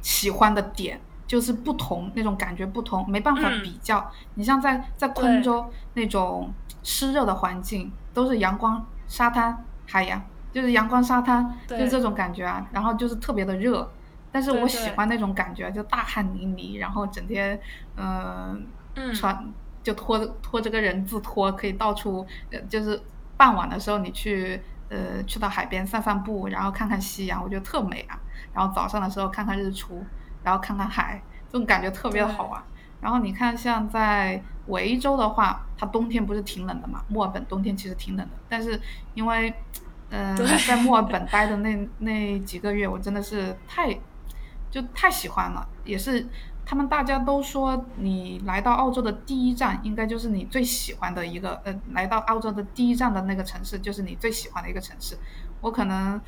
[0.00, 1.00] 喜欢的点，
[1.32, 4.12] 就是不同那种感觉不同，没办法比较。
[4.34, 7.90] 你像在在昆州那种湿热的环境。
[8.14, 12.68] 都是阳光、沙滩、海洋，就是阳光、沙滩，就是这种感觉啊。
[12.70, 13.90] 然后就是特别的热，
[14.30, 17.58] 但是我喜欢那种感觉，就大汗淋漓，然后整天，
[17.96, 18.62] 嗯，
[19.14, 19.50] 穿
[19.82, 22.26] 就拖拖着个人字拖，可以到处，
[22.68, 23.00] 就是
[23.38, 28.20] 傍晚的时候你去，呃，去到海边散散步，然后看看夕阳，我觉得特美啊。
[28.52, 30.04] 然后早上的时候看看日出，
[30.42, 32.62] 然后看看海，这种感觉特别的好玩。
[33.00, 37.02] 然后你看，像在维州的话，它冬天不是挺冷的嘛？
[37.08, 38.80] 墨尔本冬天其实挺冷的，但是
[39.14, 39.52] 因为，
[40.10, 40.36] 嗯，
[40.68, 43.92] 在墨尔本待的那那几个月，我真的是太，
[44.70, 45.68] 就太喜欢了。
[45.84, 46.24] 也是
[46.64, 55.18] 他们大家都说，你来到澳洲的第一站，应该就是你最喜欢的一个，呃，来到澳洲的第一站的那个城市，就是你最喜欢的一个城市。
[55.60, 56.20] 我可能，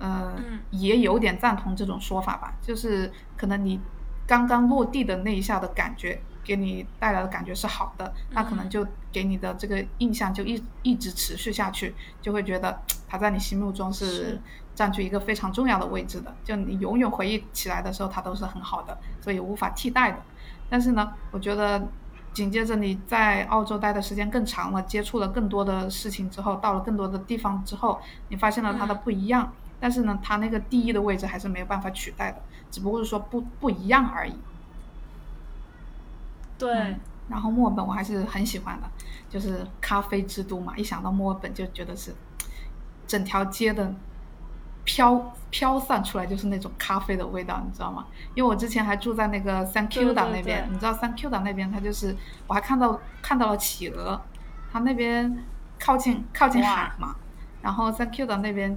[0.00, 0.34] 呃，
[0.70, 3.80] 也有点赞同这种说法吧，就是可能你。
[4.26, 14.40] 刚刚落地的那一下的感觉，给你带来的感觉是好的，那可能就给你的这个印象就一一直持续下去，就会觉得他在你心目中是
[14.72, 20.18] 占据一个非常重要的位置的，就你永远回忆起来的时候，它都是很好的，所以无法替代的。
[20.68, 21.88] 但是呢，我觉得
[22.32, 29.52] 紧接着你在澳洲待的时间更长了，接触了更多的事情之后，到了更多的地方之后，你发现了它的不一样。
[29.80, 34.34] 但是呢，它那个第一的位置还是没有办法取代的，只不过是说不不一样而已。
[36.58, 36.96] 对。
[37.28, 38.90] 然后墨尔本我还是很喜欢的，
[39.28, 42.12] 就是咖啡之都嘛，一想到墨尔本就觉得是
[43.06, 43.94] 整条街的
[44.82, 48.06] 飘飘散出来就是那种咖啡的味道，你知道吗？
[48.34, 52.16] 因为我之前还住在那个三 Q 岛那边，你知道三 Q 岛那边它就是
[52.48, 54.20] 我还看到看到了企鹅，
[54.72, 55.44] 它那边
[55.78, 57.14] 靠近靠近海嘛，
[57.62, 58.76] 然后三 Q 岛那边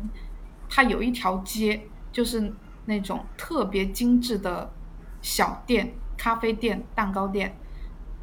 [0.75, 1.79] 它有一条街
[2.12, 2.51] 就是
[2.86, 4.73] 那种特别精致的
[5.21, 7.55] 小店、咖啡店、蛋糕店，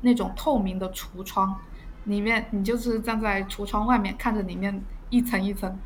[0.00, 1.56] 那种透明的橱窗，
[2.06, 5.78] 里面你就是站在橱窗外面看着里面一层一层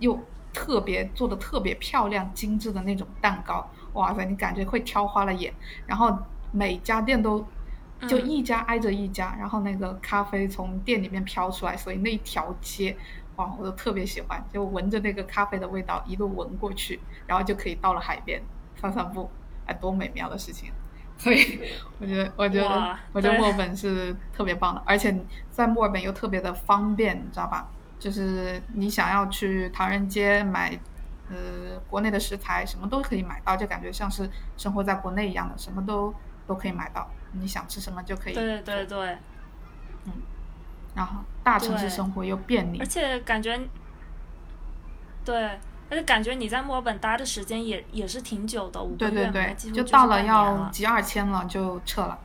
[0.00, 0.18] 又。
[0.52, 5.54] 特别做的特别漂亮、精致的那种蛋糕，哇塞，你感觉会挑花了眼。
[5.86, 6.12] 然后
[6.50, 7.46] 每家店都
[8.08, 12.96] 就一家挨着一家，然后那个咖啡从店里面飘出来，所以那一条街，
[13.40, 18.42] 哇，我都特别喜欢，就闻着那个咖啡的味道一路闻过去，然后就可以到了海边
[18.76, 19.30] 散散步，
[19.64, 20.70] 哎，多美妙的事情！
[21.16, 21.60] 所以
[21.98, 25.18] 我觉得，我觉得，我觉得墨尔本是特别棒的，而且
[25.50, 27.66] 在墨尔本又特别的方便，你知道吧？
[27.98, 30.78] 就是你想要去唐人街买，
[31.30, 36.14] 呃，国内的食材，什么都可以买到，就感觉像是生活在国内一样的，什么都
[36.46, 37.08] 都可以买到。
[37.32, 38.34] 你想吃什么就可以。
[38.34, 39.16] 对对对。
[40.94, 40.96] 嗯。
[40.96, 42.78] 然后大城市生活又便利。
[42.78, 43.58] 而且感觉，
[45.24, 45.44] 对，
[45.88, 52.18] 而且感觉你在墨尔本待的时间也也是挺久的，五个月，对对就到了要集二千了就撤了。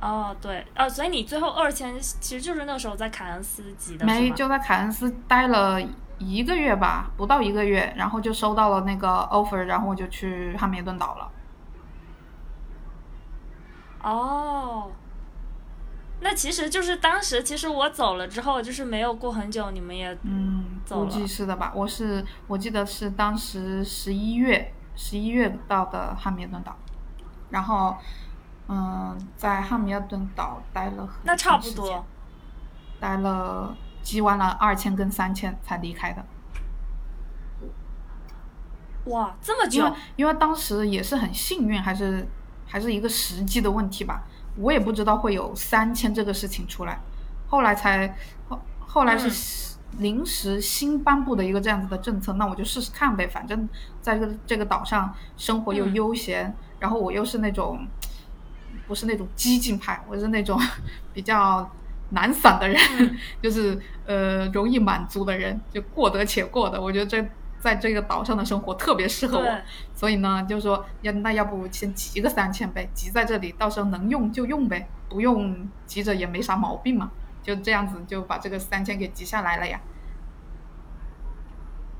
[0.00, 5.80] 哦，对，呃，所以你最后二千其实就是那时候在凯恩斯集的，没就在凯恩斯待了
[6.18, 11.30] 一个月吧，不到一个月，然后就收到了那个 offer，然后我就去汉密尔顿岛了。
[14.02, 14.92] 哦，
[16.24, 21.70] 那其实就是当时其实我走了之后，就是没有过很久，你们也嗯，估计是的吧？
[21.76, 26.76] 我是我记得是当时十一月十一月到的汉密尔顿岛，
[27.50, 27.96] 然后。
[28.66, 32.02] 嗯，在汉密尔顿岛待了很那差不多，
[32.98, 36.24] 待了集完了二千跟三千才离开的。
[39.04, 39.80] 哇，这么久！
[39.80, 42.26] 因为因为当时也是很幸运，还是
[42.66, 44.22] 还是一个时机的问题吧。
[44.56, 47.00] 我也不知道会有三千这个事情出来，
[47.48, 48.16] 后来才
[48.48, 53.26] 后后来是临时新颁布的一个这样子的政策，那我就试试看呗。
[53.26, 53.68] 反正
[54.00, 57.86] 在这个这个岛上生活又悠闲，然后我又是那种。
[58.86, 60.60] 不是那种激进派，我是那种
[61.14, 61.70] 比较
[62.10, 62.78] 懒散的人，
[63.40, 66.78] 就是呃容易满足的人，就过得且过的。
[66.78, 67.26] 我觉得这
[67.64, 69.58] 在这个岛上的生活特别适合我，
[69.94, 77.10] 所以呢，就说要那要不先集个三千呗，集在这里，到时候能用就用呗，不用急着也没啥毛病嘛，
[77.42, 79.80] 就这样子就把这个三千给集下来了呀。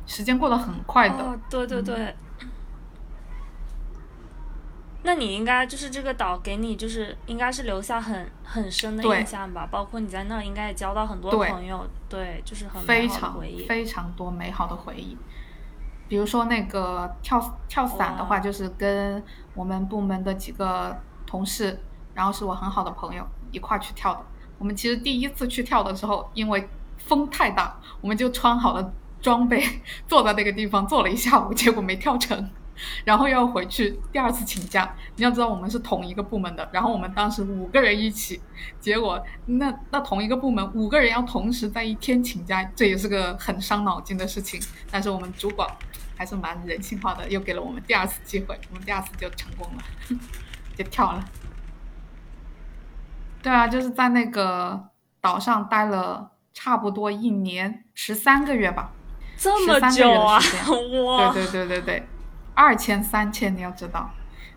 [0.04, 2.14] 时间过得很快的，对对对。
[5.06, 15.16] 那你应该就是这个岛给你就是应该是留下很很深的印象吧，包括你在那应该也交到很多朋友，对，就是很非常非常多美好的回忆。
[16.08, 19.22] 比如说那个跳跳伞的话，就是跟
[19.54, 21.80] 我们部门的几个同事，
[22.14, 24.20] 然后是我很好的朋友一块去跳的。
[24.58, 29.62] 我们其实第一次去跳的时候，因为风太大，我们就穿好了装备，
[30.06, 32.50] 坐在那个地方坐了一下午，结果没跳成。
[33.04, 38.40] 然后要回去第二次请假，你要知道我们是同一个部门的，然后我们当时五个人一起，
[38.80, 44.60] 结果那那同一个部门五个人要同时在一天请假，这也是个很伤脑筋的事情。
[44.90, 45.68] 但是我们主管
[46.16, 49.82] 还是蛮人性化的，又给了我们第二次机会，我们第二次就成功了，
[50.76, 51.24] 就跳了。
[53.42, 54.88] 对啊，就是在那个
[55.20, 58.92] 岛上待了差不多一年十三个月吧，
[59.36, 60.40] 这么久啊！
[61.06, 62.08] 哇， 对对对对对。
[62.54, 64.08] 二千三千，你要知道，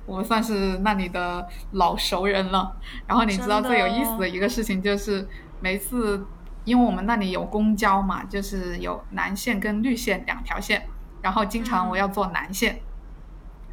[0.05, 2.77] 我算是那里的老熟人了。
[3.07, 5.27] 然后你知道最有意思的一个事情就是，
[5.59, 6.23] 每次
[6.63, 10.87] 因为我们那里有公交嘛，就是有南线跟绿线两条线，
[11.21, 12.81] 然后经常我要坐南线，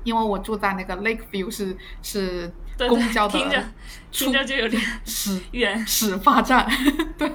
[0.02, 2.52] 因为我住在那个 Lakeview 是是
[2.88, 3.64] 公交的，听着
[4.11, 6.68] 听着就有点始远始发站，
[7.18, 7.28] 对，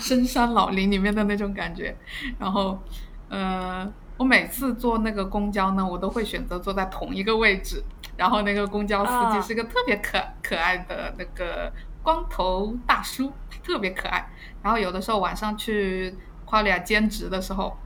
[0.00, 1.96] 深山老林里面的那种感觉。
[2.38, 2.82] 然后，
[3.28, 3.92] 呃。
[4.16, 7.82] 我每次坐那个公交呢，我都会选择坐在同一个位置。
[8.16, 13.32] 然后那个公交司机是个特别可可爱的那个光头大叔，
[13.64, 14.24] 特别可爱。
[14.62, 16.14] 然后有的时候晚上去
[16.46, 17.76] Qualia 兼职的时候，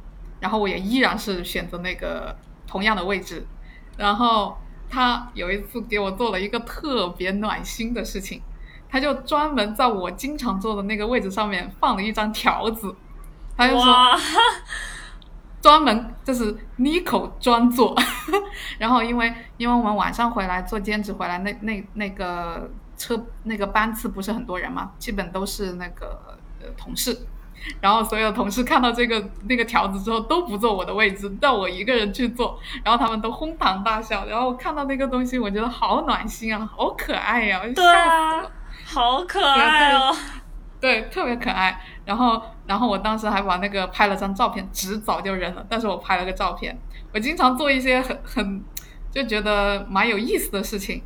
[0.40, 3.46] 然后我也依然是选择那个同样的位置。
[3.96, 4.56] 然后
[4.88, 8.40] 他有一次给我做了一个特别暖心的事情，
[8.88, 12.94] 他就专门在我经常坐的那个位置上面放了一张条子，
[13.56, 13.84] 他就说。
[15.60, 17.92] 专门就是 Nico 专坐，
[18.78, 27.26] 然后因为因为我们晚上回来做兼职回来，那那那个车那个班次不是很多人嘛，基本都是那个呃同事，
[27.80, 34.26] 然后所有同事看到这个那个条子之后都不坐我的位置，让我一个人去坐，然后他们都哄堂大笑。
[34.26, 38.42] 然后看到那个东西，我觉得好暖心啊，好可爱呀，对啊，
[38.84, 40.14] 好可爱哦，
[40.80, 41.80] 对，特别可爱。
[42.04, 46.78] 然后，然后我当时还把那个拍了张照片，纸早就扔了，但是我拍了个照片。
[47.12, 48.64] 我经常做一些很很
[49.10, 51.02] 就觉得蛮有意思的事情，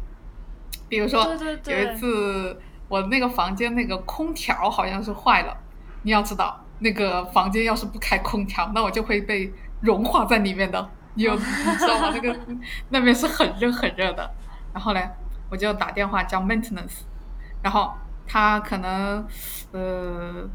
[0.88, 1.26] 比如说
[1.66, 5.56] 有一次我那个房间那个空调好像是坏了。
[6.02, 10.90] 你要知道，那个房间要是不开空调，那我就会被融化在里面的。
[11.14, 12.10] 你有你知道吗？
[12.14, 12.38] 那个
[12.88, 14.34] 那边是很热很热的。
[14.72, 15.00] 然后呢，
[15.50, 17.00] 我就打电话叫 maintenance，
[17.62, 17.92] 然后
[18.26, 19.26] 他可能
[19.72, 20.48] 呃，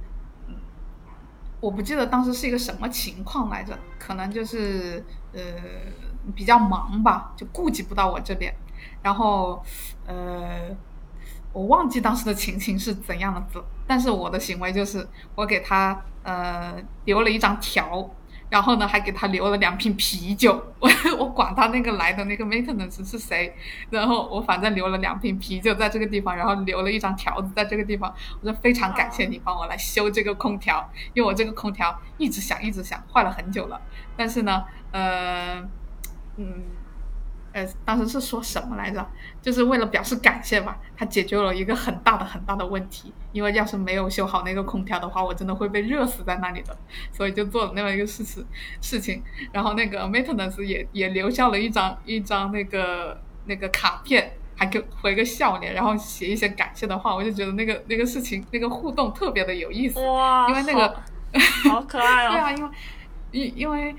[1.59, 5.41] 我不记得当时是一个什么情况来着，可能就是呃
[6.35, 8.53] 比较忙吧，就顾及不到我这边。
[9.01, 9.63] 然后
[10.05, 10.75] 呃。
[11.53, 18.09] 我忘记当时的情形是怎样的子，但是我的行为就是我给他呃留了一张条，
[18.49, 20.61] 然后呢还给他留了两瓶啤酒。
[20.79, 23.55] 我 我管他那个来的那个 maintenance 是谁，
[23.89, 28.13] 然后我反正留了两瓶啤酒在这个地方，然后留了一张条子在这个地方。
[28.41, 33.81] 我说非常感谢你帮我来修这个空调，因为我这个空调一直响一直响，坏了很久了。
[34.15, 35.61] 但是呢，呃，
[36.37, 36.63] 嗯。
[37.57, 39.03] 呃，当时是说什么来着？
[39.41, 43.11] 就是为了表示感谢吧，他解决了一个很大的很大的问题。
[43.31, 46.77] 因为要是没有修好那个空调的话，我真的会被热死在那里的。
[47.11, 48.45] 所以就做了那么一个事情
[48.79, 49.23] 事情。
[49.51, 57.15] 然后那个 maintenance 也也留下了一张一张那个那个卡片，还给回个笑脸，然后写一些感谢的话。
[57.15, 59.99] 我就觉得那个那个事情那个互动特别的有意思。
[59.99, 60.95] 哇，因为那个
[61.67, 62.29] 好可爱哦。
[62.37, 62.69] 对啊，因为。
[63.31, 63.95] 因因为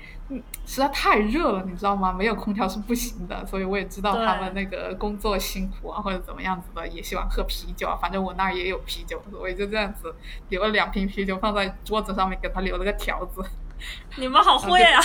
[0.65, 2.11] 实在太热了，你知道吗？
[2.11, 7.97] 没有空调是不行的，所以我也知道他们那个工作辛苦啊，或者怎么样子的，也喜欢喝啤酒啊。
[8.01, 10.13] 反正我那儿也有啤酒，我也就这样子
[10.49, 13.43] 留了两瓶啤酒放在桌子上面，给他留了个条子。
[14.17, 15.01] 你们好会啊！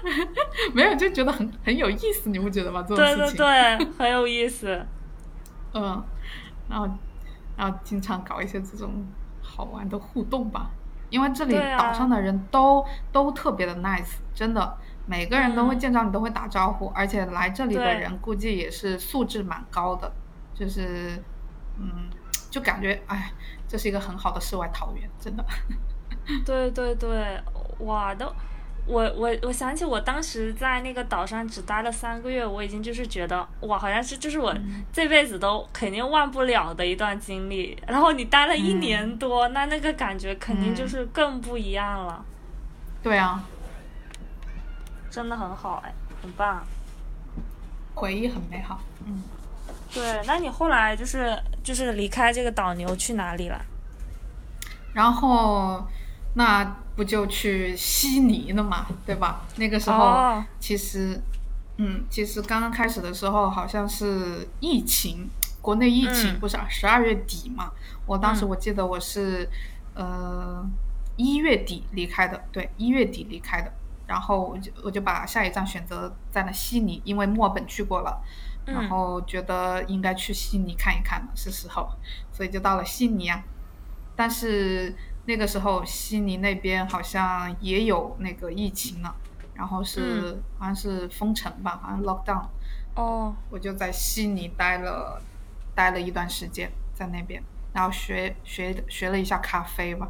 [0.72, 2.82] 没有，就觉得很很有意思，你不觉得吗？
[2.88, 4.86] 这种事情对对对，很有意思。
[5.74, 6.02] 嗯，
[6.68, 6.88] 然后
[7.56, 9.04] 然后经常搞一些这种
[9.42, 10.70] 好玩的互动吧。
[11.10, 20.10] 因为这里岛上的人都都特别的 nice，真的，每个人都会见到你都会打招呼，而且来这里的人估计也是素质蛮高的，
[20.54, 21.22] 就是，
[21.78, 22.08] 嗯，
[22.50, 23.32] 就感觉哎，
[23.68, 25.44] 这是一个很好的世外桃源，真的。
[26.46, 27.40] 对对对，
[27.80, 28.32] 哇都。
[28.90, 34.52] 我我我想起我当时在那个岛上只待了三个月，我已经就是觉得哇，好像是就是我
[34.92, 37.80] 这辈子都肯定忘不了的一段经历。
[37.86, 42.24] 然后你待了一年多，那那个感觉肯定就是更不一样了。
[43.02, 43.42] 对啊，
[45.10, 46.62] 真的很好哎，很棒，
[47.94, 48.80] 回忆很美好。
[49.06, 49.22] 嗯，
[49.94, 53.60] 对，那你后来就是就是离开这个岛牛去哪里了？
[54.92, 55.86] 然后
[56.34, 56.76] 那。
[56.96, 59.46] 不就去悉尼了嘛，对吧？
[59.56, 61.18] 那个时候其实，
[61.78, 65.30] 嗯，其实刚刚开始的时候好像是疫情，
[65.62, 67.70] 国内疫情不是十二月底嘛？
[68.04, 69.48] 我当时我记得我是
[69.94, 70.62] 呃
[71.16, 73.72] 一月底离开的，对，一月底离开的。
[74.06, 78.22] 然后我就我就把下一站选择在了悉尼，因为墨尔本去过了，
[78.66, 81.88] 然后觉得应该去悉尼看一看了，是时候，
[82.30, 83.42] 所以就到了悉尼啊。
[84.14, 84.94] 但是。
[85.26, 89.14] 那个时候，悉尼那边好像也有那个疫情了，
[89.54, 92.46] 然后是好像是封城吧，好像 lock down。
[92.94, 93.34] 哦。
[93.50, 95.22] 我就在悉尼待了，
[95.74, 97.40] 待了一段时间在那边，
[97.72, 100.08] 然后学学学了一下咖啡吧。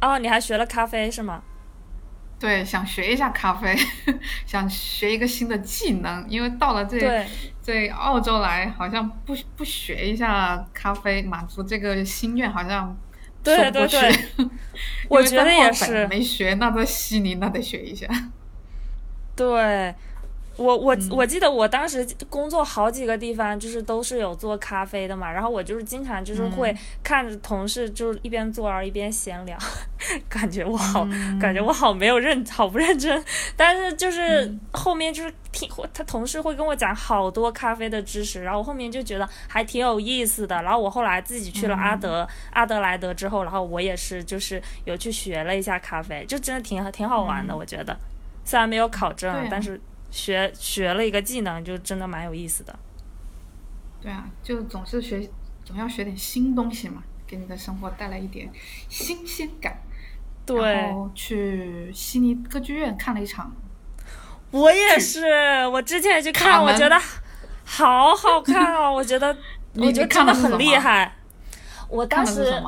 [0.00, 1.42] 哦，你还学了咖啡是吗？
[2.40, 3.76] 对，想学一下咖啡，
[4.46, 7.26] 想学一个新的技能，因为到了这
[7.62, 12.96] 这澳洲来，好像不不学一下咖啡，满足这个心愿，好像。
[13.42, 14.24] 对对对，
[15.08, 16.06] 我觉得也是。
[16.08, 18.06] 没学，那在悉尼那得学一下。
[19.34, 19.94] 对。
[20.60, 29.56] 我我我记得我当时工作好几个地方，就是都是有做咖啡的嘛，然后我就是经常就是会看着同事就是一边做儿一边闲聊，
[30.28, 31.06] 感觉我好
[31.40, 33.24] 感觉我好没有认好不认真，
[33.56, 34.50] 但是就是。
[34.72, 47.96] 后面就是听他同事会跟我讲好多咖啡的知识，然后后面就觉得还挺有意思的，然后我后来自己去了阿德阿德莱德之后，然后我也是就是有去学了一下咖啡，就真的挺挺好玩的，我觉得。
[48.44, 49.80] 虽然没有考证，但是。
[50.10, 52.78] 学学了一个技能，就真的蛮有意思的。
[54.00, 55.28] 对啊，就总是学，
[55.64, 58.50] 总要学点新东西嘛，给你的生活带来一点
[58.88, 59.78] 新鲜感。
[60.44, 60.60] 对。
[60.60, 63.54] 然后去悉尼歌剧院看了一场。
[64.50, 67.00] 我也是，我之前也去看，我觉得
[67.64, 69.36] 好好看哦，我觉得，
[69.76, 71.16] 我觉得看的很厉害。
[71.88, 72.60] 我当时，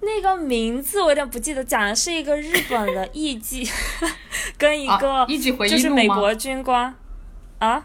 [0.00, 3.68] 那个名字我有点不记得，讲的是一个日本的艺妓，
[4.56, 5.26] 跟一个
[5.68, 6.94] 就是美国军官
[7.58, 7.84] 啊，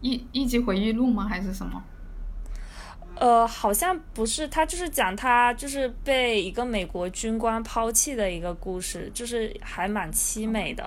[0.00, 1.26] 艺艺妓回忆录吗？
[1.28, 1.82] 还是什么？
[3.14, 10.82] 呃，好像不是，他就是讲他就是被一个美国军官抛弃的一个故事，就是还蛮凄美的。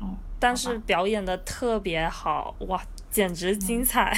[0.00, 4.14] 哦，但是表演的特别好，哇，简直精彩！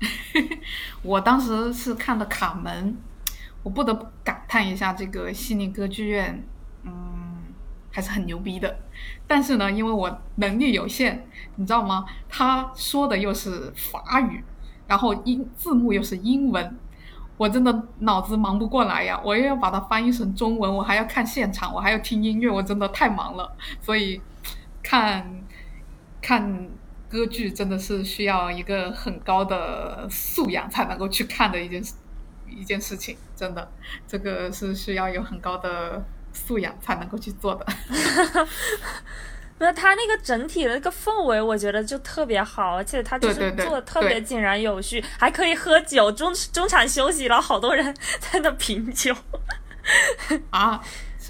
[1.02, 2.92] 我当时是看的《卡门》，
[3.64, 6.46] 我不得不感叹一下，这个悉尼歌剧院，
[6.84, 6.92] 嗯，
[7.90, 8.78] 还是很牛逼的。
[9.26, 11.24] 但是呢，因为我能力有限，
[11.56, 12.04] 你知道吗？
[12.28, 14.44] 他说的又是法语。
[14.86, 16.76] 然后英字幕又是英文，
[17.38, 19.18] 我真的脑子忙不过来呀！
[19.24, 23.56] 我又要把它翻译成中文，我还要看现场，我还要听音乐，我真的太忙了。
[23.80, 24.20] 所以
[24.82, 25.42] 看
[26.20, 26.68] 看
[27.08, 31.94] 歌剧真的是需要一个很高的素养才能够去看的一件事
[32.54, 33.70] 一件事情，真的，
[34.06, 36.02] 这个是需要有很高的
[36.32, 37.66] 素养才能够去做的。
[39.58, 49.14] 那他那个整体的那个氛围，我觉得就特别好，而且他就是做的特别井然有序，还可以喝酒，中中场休息了，好多人在那品酒。
[50.50, 50.82] 啊，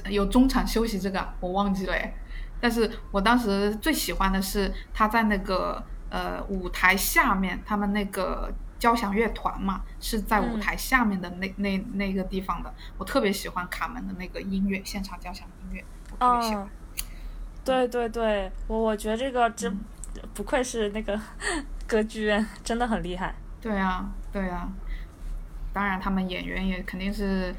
[0.09, 2.15] 有中场休息这个我忘记了哎，
[2.61, 8.51] 但是我当时最喜欢的是他在那个呃舞台下面，他们那个
[8.85, 16.69] 交响乐团嘛是在舞台下面的那那那个地方的，我特别喜欢卡门的那个音乐，现场交响音乐，我特别喜欢。
[17.65, 19.81] 对对对，我我觉得这个真
[20.35, 21.19] 不愧是那个
[21.89, 23.35] 歌剧院，真的很厉害。
[23.59, 24.69] 对啊，对啊，
[25.73, 27.55] 当然他们演员也肯定是。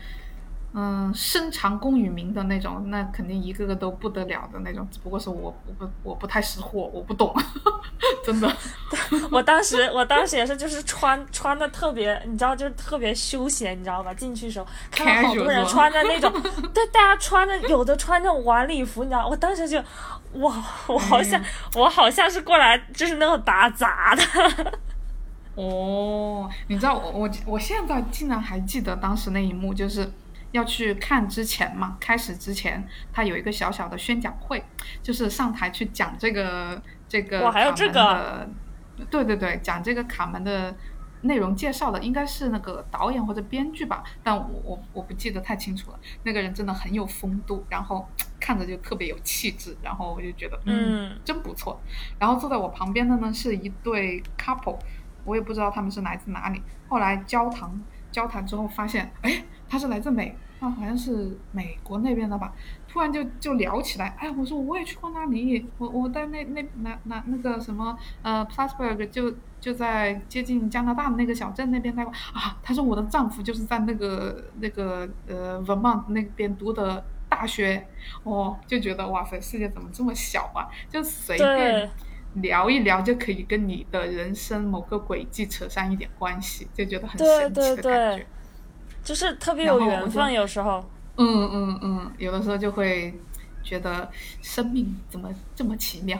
[0.77, 4.85] 嗯，深藏功与名的那种，那肯定一个个都不得了的那种。
[4.91, 7.33] 只不过是我，我不，我不太识货，我不懂，
[8.25, 8.53] 真的。
[9.31, 14.13] 我当时，我当时也是，就是穿穿的特别，你知道，就是特别休闲，你知道吧？
[14.13, 16.29] 进去的时候看到好多人穿的那种，
[16.73, 19.79] 对，大家穿的有的穿那种晚礼服，你知道，我当时就，
[20.33, 21.41] 哇，我好像，
[21.75, 24.73] 我好像是过来就是那种打杂的。
[25.55, 30.11] 哦，你知道我我我现在竟然还记得当时那一幕，就是。
[30.55, 32.81] 要去看之前嘛，开始之前
[33.11, 34.63] 他有一个小小的宣讲会，
[35.03, 38.47] 就是上台去讲这个这个哇，还有这个，
[39.09, 40.73] 对对对，讲这个卡门的
[41.23, 45.99] 内容介绍的应该是那个导演或者编剧吧，但我我我不记得太清楚了。
[46.23, 48.07] 那个人真的很有风度，然后
[48.39, 51.81] 看着就特别有气质，然后我就觉得嗯真不错。
[52.17, 54.79] 然后坐在我旁边的呢是一对 couple，
[55.25, 56.61] 我也不知道他们是来自哪里。
[56.87, 57.69] 后来交谈
[58.09, 60.33] 交谈之后发现，哎，他是来自美。
[60.59, 62.53] 啊，好像是美国那边的吧，
[62.87, 72.57] 突然就就聊起来，哎，我说我也去过那里，我我在那那那那那个什么呃 p l a s b u r g 就就在接近加拿大的那个小镇那边待过啊。
[72.63, 77.85] 他说我的丈夫就是在那个那个呃 Vermont 那边读的大学，
[78.23, 80.69] 哦，就觉得哇塞，世界怎么这么小啊？
[80.89, 81.89] 就随便
[82.35, 88.25] 聊一聊就可以跟你的人生某个轨迹扯上一点关系，就觉得很神奇的感觉。
[89.05, 90.83] 就是特别有缘分，有时候。
[91.17, 93.17] 嗯嗯嗯，有的时候就会
[93.63, 96.19] 觉得生命怎么这么奇妙。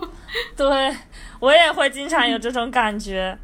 [0.54, 0.94] 对，
[1.40, 3.38] 我也会经常有这种感觉，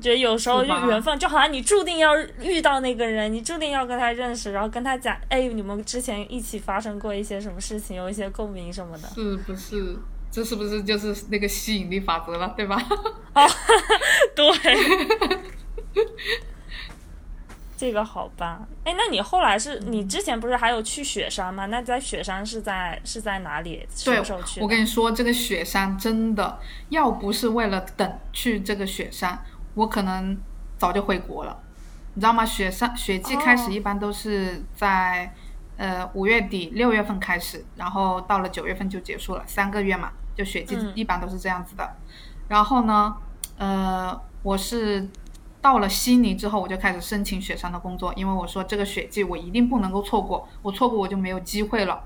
[0.00, 9.08] 觉得有时候就缘分，就好像你注定要遇到那个人，你注定要跟他认识，然后跟他讲，哎，你们之前一起发生过一些什么事情，有一些共鸣什么的。
[9.08, 9.96] 是不是？
[10.30, 12.76] 这是不是就是那个吸引力法则了，对吧？
[13.32, 13.44] 啊，
[14.36, 14.46] 对。
[17.76, 21.66] 这个好吧，哎，那你后来是你之前不是还有去雪山吗？
[21.66, 23.86] 那在雪山是在是在哪里？
[23.90, 24.62] 什么时候去？
[24.62, 26.58] 我跟你说，这个雪山真的，
[26.88, 29.38] 要不是为了等去这个雪山，
[29.74, 30.34] 我可能
[30.78, 31.58] 早就回国了。
[32.14, 32.46] 你知道吗？
[32.46, 35.30] 雪山雪季开始一般都是在
[35.76, 41.94] 呃五月底六月份开始，然后到了九月份就结束了，三个月嘛，就雪季一般都是这样子的。
[42.48, 43.14] 然后呢，
[43.58, 45.06] 呃，我是。
[45.66, 52.04] 到了悉尼之后，我就开始申请雪山的工作，因为我说这个雪季我一定不能够错过，我错过我就没有机会了。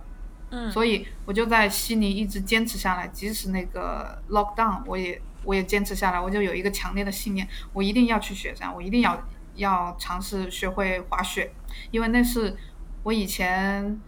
[0.49, 9.23] 嗯，所以我就在悉尼一直坚持下来，即使那个 lockdown，我也我也坚持下来，我就有一个强烈的信念，我一定要去雪山，我一定要
[9.57, 11.53] 要尝试学会滑雪，
[11.91, 12.57] 因为那是
[13.03, 14.01] 我以前，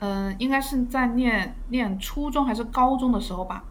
[0.00, 3.62] 嗯，应该是在念念初中还是高中的时候吧，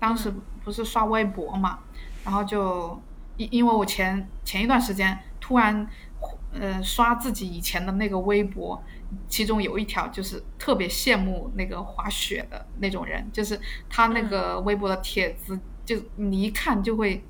[0.00, 0.34] 当时
[0.64, 1.78] 不是刷微博嘛，
[2.24, 3.00] 然后就。
[3.40, 5.86] 因因为我前前一段时间突然，
[6.52, 8.82] 呃，刷自己以前的那个微博，
[9.28, 17.24] 其中有一条就是特别羡慕那个滑雪的那种人，就是他那个微博的帖子，就你一看就会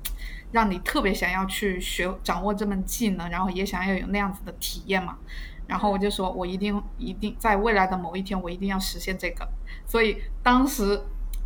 [0.51, 5.17] 让你特别想要去学掌握这门技能，然后也想要有那样子的体验嘛。
[5.65, 9.47] 然后我就说，我一定一定在未来的某一天，我一定要实现这个。
[9.85, 11.01] 所以当时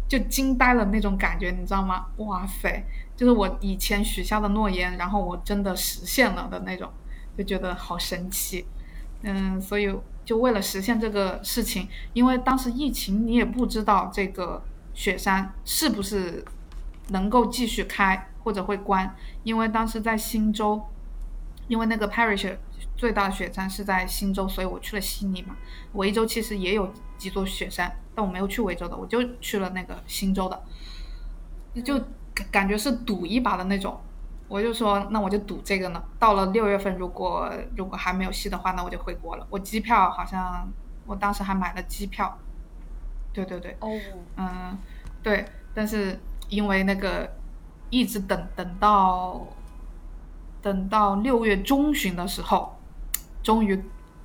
[0.08, 2.08] 就惊呆了那种感觉，你知道吗？
[2.18, 2.84] 哇塞，
[3.16, 6.90] 就是我以前许下的诺言，然后我真的实现了的那种，
[7.38, 8.66] 就觉得好神奇。
[9.22, 9.94] 嗯，所以
[10.24, 14.62] 就为了实现这个事情，因为当时疫情，你也不知道这个
[14.94, 16.44] 雪山是不是
[17.10, 20.84] 能够继续开或者会关，因为当时在新州，
[21.68, 22.58] 因为那个 Parish
[22.98, 25.56] 最大的雪山是在新州，所以我去了悉尼嘛。
[25.94, 32.00] 维州其实也有几座雪山，但我没有去维州的，我就去了那个新州的，就
[32.52, 34.00] 感觉是赌一把的那种。
[34.48, 36.04] 我就说，那我就赌这个呢。
[36.20, 39.48] 到了六月份，如果如果还没有戏的话，那我就回国了。
[39.50, 40.72] 我机票好像
[41.08, 42.38] 我当时还买了机票，
[43.34, 43.90] 对对对，哦，
[44.38, 44.78] 嗯，
[45.24, 45.46] 对。
[45.74, 47.28] 但是因为那个
[47.90, 49.48] 一直等等到
[50.62, 52.78] 等到六月中旬的时候，
[53.42, 53.84] 终于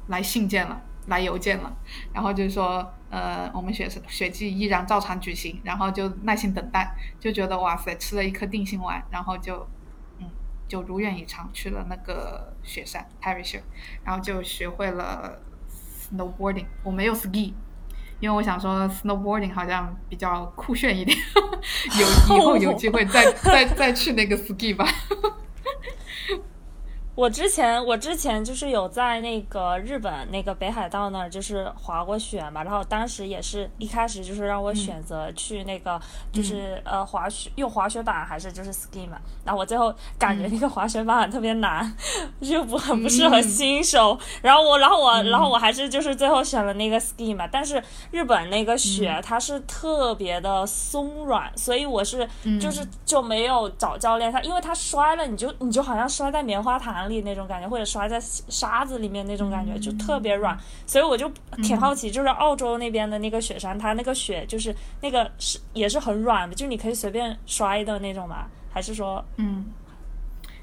[0.09, 1.77] 来信件了，来邮件了，
[2.13, 9.67] 然后就是说，呃，我们雪雪季依然照常举行，然后就耐心等待，就觉得哇塞，吃了一颗定心丸，然后就。
[10.19, 10.27] 嗯
[10.71, 13.65] 就如愿以偿去了那个雪山 p a r i s h
[14.05, 15.37] 然后就学会了
[15.69, 16.67] snowboarding。
[16.85, 17.53] 我没有 ski，
[18.21, 21.19] 因为我想说 snowboarding 好像比较酷炫一点，
[21.99, 24.87] 有以后有机会再再再去那个 ski 吧。
[27.21, 36.01] 我之前我之前就是有在那个日本那个北海道那儿就是滑过雪嘛，然后当时也是一开始就是让我选择去那个
[36.33, 41.95] 就是呃滑雪用滑雪板还是就是 ski 嘛，然后我最后感觉那个滑雪板特别难，
[42.41, 52.27] 就不很不适合新手，然后我然后我然后我还是就是最后选了那个 ski 嘛，但是日本那个雪它是特别的松软，所以我是
[52.59, 57.10] 就是就没有找教练，他因为他摔了你就你就好像摔在棉花糖。
[57.11, 60.57] 里那种感觉，或者摔在沙子里面那种感觉，就特别软，
[60.87, 61.31] 所以我就
[61.63, 68.47] 挺好奇，就是澳洲那边的那个雪山，它那个雪就是那个是也是很软的，就你可以随便摔的那种吗？
[68.73, 69.67] 还是说，嗯，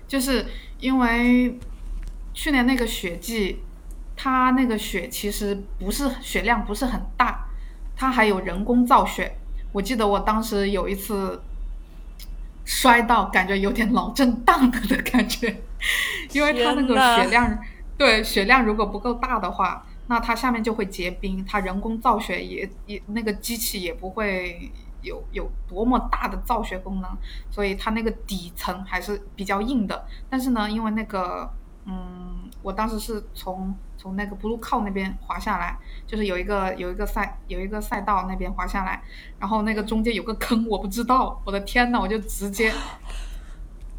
[0.08, 0.46] 就是
[0.80, 1.60] 因为
[2.34, 3.60] 去年那个雪季，
[4.16, 7.46] 它那个雪其实不是雪量不是很大，
[7.96, 9.38] 它还有人工造雪。
[9.74, 11.42] 我记得我当时有一次
[12.68, 15.64] 摔到，感觉有点脑震荡了的感觉。
[16.34, 17.58] 因为它那个血量，
[17.98, 24.70] 对血量如果不够大的话，那它下面就会结冰，它人工造雪也也那个机器也不会
[25.02, 27.10] 有有多么大的造雪功能，
[27.50, 30.06] 所以它那个底层还是比较硬的。
[30.30, 31.50] 但是呢，因为那个，
[31.86, 33.74] 嗯，我当时是从
[34.08, 35.78] 从那个 Blue Cow 那边滑下来，
[36.08, 39.04] 就是有一个有一个赛有一个赛道那边滑下来，
[39.38, 42.72] 然后那个中间有个坑，我不知道，我的天呐，我就直接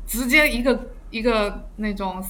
[0.07, 0.93] 直接一个。
[1.11, 2.23] 一个那种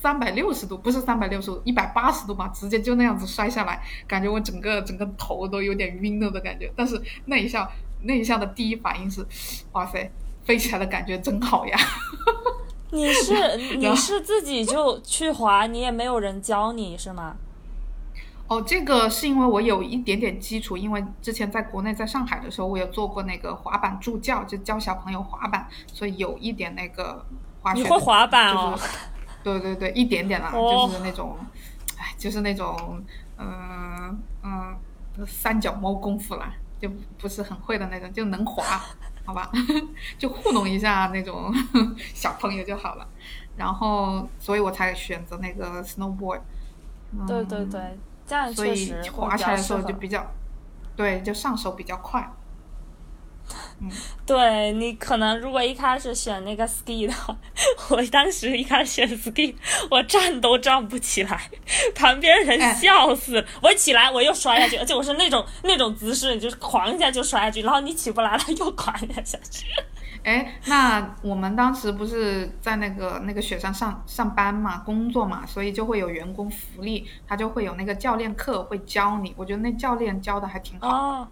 [0.00, 6.68] 三百六十度，不是三百六十度，一百八十度吧，直接就那样子摔下来，感觉我整个整个头都有点晕了的感觉。
[6.74, 7.70] 但是那一下，
[8.02, 9.24] 那一下的第一反应是，
[9.70, 10.10] 哇塞，
[10.42, 11.78] 飞起来的感觉真好呀！
[12.96, 17.36] 你是 你是自己就去滑，你也没有人教你是吗？
[18.48, 27.26] 哦，这个是因为我有一点点基础，因为之前在国内在上海的时候，我有做过那个滑板助教，就教小朋友滑板，所以有一点那个
[27.60, 27.82] 滑雪。
[27.82, 28.78] 你会滑板哦？
[29.42, 31.36] 对对对，一点点啦，就是那种，
[31.98, 33.02] 哎，就是那种，
[33.36, 34.76] 嗯嗯，
[35.26, 36.88] 三脚猫功夫啦，就
[37.18, 38.80] 不是很会的那种，就能滑，
[39.26, 39.50] 好吧，
[40.16, 41.52] 就糊弄一下那种
[42.14, 43.06] 小朋友就好了。
[43.56, 46.40] 然后，所以我才选择那个 snowboard。
[47.26, 50.24] 对对对，这样所以滑起来的时候就比较，
[50.94, 52.30] 对，就上手比较快。
[54.24, 57.36] 对你可能如果一开始选那个 ski 的话，
[57.90, 59.54] 我当时一开始选 ski，
[59.90, 61.50] 我站都站不起来，
[61.94, 63.44] 旁边人笑死。
[63.62, 69.66] 我起来我又摔下去，而且我是那种那种姿势，就是狂一下就摔下去，然后你起不来了又狂一下下去。
[70.24, 81.28] 哎，那我们当时不是在那个那个雪山上上班嘛，工作嘛，所以就会有员工福利，他就会有那个教练课会教你，我觉得那教练教的还挺好。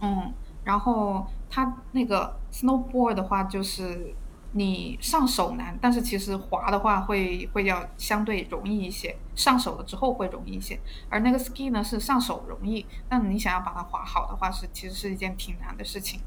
[0.00, 0.32] 嗯。
[0.64, 4.14] 然后它那个 snowboard 的话，就是
[4.52, 10.78] 你上手难，但是其实滑的话会会要相对容易一些，上手了之后会容易一些。
[11.08, 16.20] 而那个 ski 呢是上手容易，但你想要把它滑好的话，是其实是一件挺难的事情。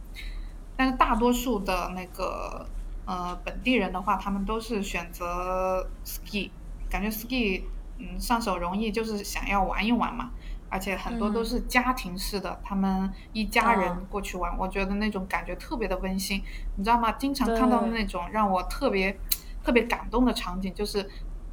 [0.75, 2.67] 但是大多数的那个
[3.05, 6.51] 呃本地人的话，他们都是选择 ski，
[6.89, 7.63] 感觉 ski
[7.97, 10.29] 嗯上手容易，就是想要玩一玩嘛。
[10.69, 16.43] 而且很多都是家庭式的，他们一家人过去玩，我觉得那种感觉特别的温馨，
[16.75, 17.11] 你知道吗？
[17.13, 19.17] 经常看到那种让我特别
[19.63, 21.09] 特别感动的场景，就是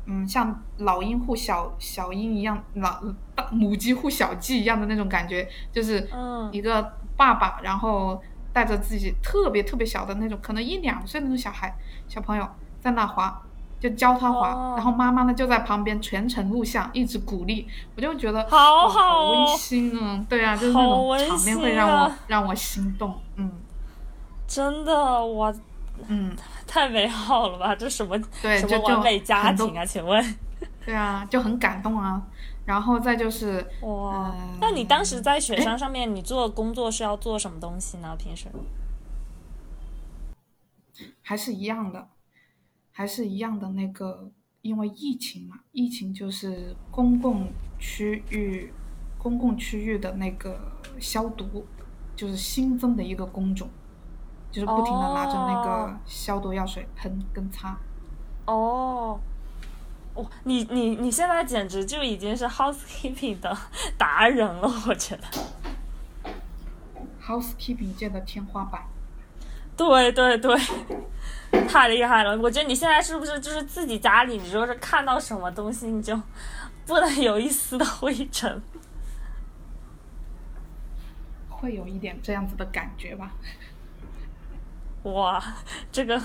[0.06, 3.00] 嗯，像老鹰护小小鹰一样，老
[3.52, 6.08] 母鸡护小鸡一样的那种感觉，就是
[6.52, 8.20] 一个爸爸，然后
[8.52, 11.74] 带着自己特别特别小的那种，可能一两岁那种小孩
[12.08, 12.48] 小朋友
[12.80, 13.42] 在那滑，
[13.84, 23.52] 就教他滑，然后妈妈呢就在旁边全程录像，一直鼓励，我就觉得好好温馨啊，对啊，就是那种场面会让我让我心动，嗯，
[24.46, 25.54] 真的我。
[26.08, 26.34] 嗯，
[26.66, 27.76] 太美好了吧？
[27.76, 29.84] 这什么什么完美家庭啊？
[29.84, 30.36] 请问？
[30.84, 32.20] 对啊，就很感动啊。
[32.64, 38.16] 然后再就是哇，那你当时在雪山上面，你做工作是要做什么东西呢？
[38.18, 38.48] 平时？
[41.22, 42.08] 还是一样的，
[42.96, 44.30] 还是一样的那个，
[44.62, 48.72] 因为疫情嘛，疫情就是公共区域、
[49.18, 51.66] 公共区域的那个消毒，
[52.14, 53.68] 就是新增的一个工种。
[54.52, 57.76] 就是不停的拿着那个消毒药水喷跟擦。
[58.46, 59.18] 哦，
[60.14, 63.58] 哦，你你你现在简直就已经是 housekeeping 的
[63.98, 65.24] 达人了，我觉得。
[67.20, 68.84] housekeeping 界的天花板。
[69.76, 70.56] 对对对，
[71.68, 72.36] 太厉害了！
[72.38, 76.20] 我觉得你现在是不是就是自己家里，你就是看到什么东西你就
[76.86, 78.62] 不能有一丝的灰尘？
[81.48, 83.32] 会有一点这样子的感觉吧。
[85.04, 85.42] 哇，
[85.90, 86.20] 这个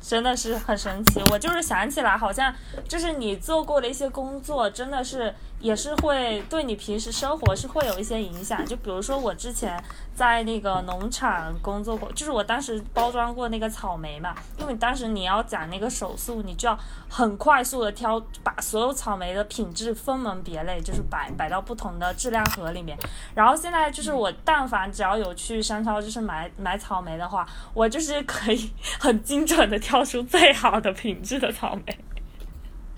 [0.00, 1.22] 真的是很神奇。
[1.30, 2.54] 我就是想起来，好像
[2.88, 5.34] 就是你做过的一些工作，真的是。
[5.60, 9.78] 也是会对你平时生活是会有一些影响，就比如说我之前
[10.20, 22.98] 在那个农场工作过，就是我当时包装过那个草莓嘛，因为当时你要讲那个手速，你就要很快速的挑，把所有草莓的品质分门别类，就是摆摆到不同的质量盒里面。
[23.34, 31.98] 然后现在就是我但凡只要有去商超就是买 买草莓的话，我就是可以很精准的挑出最好的品质的草莓。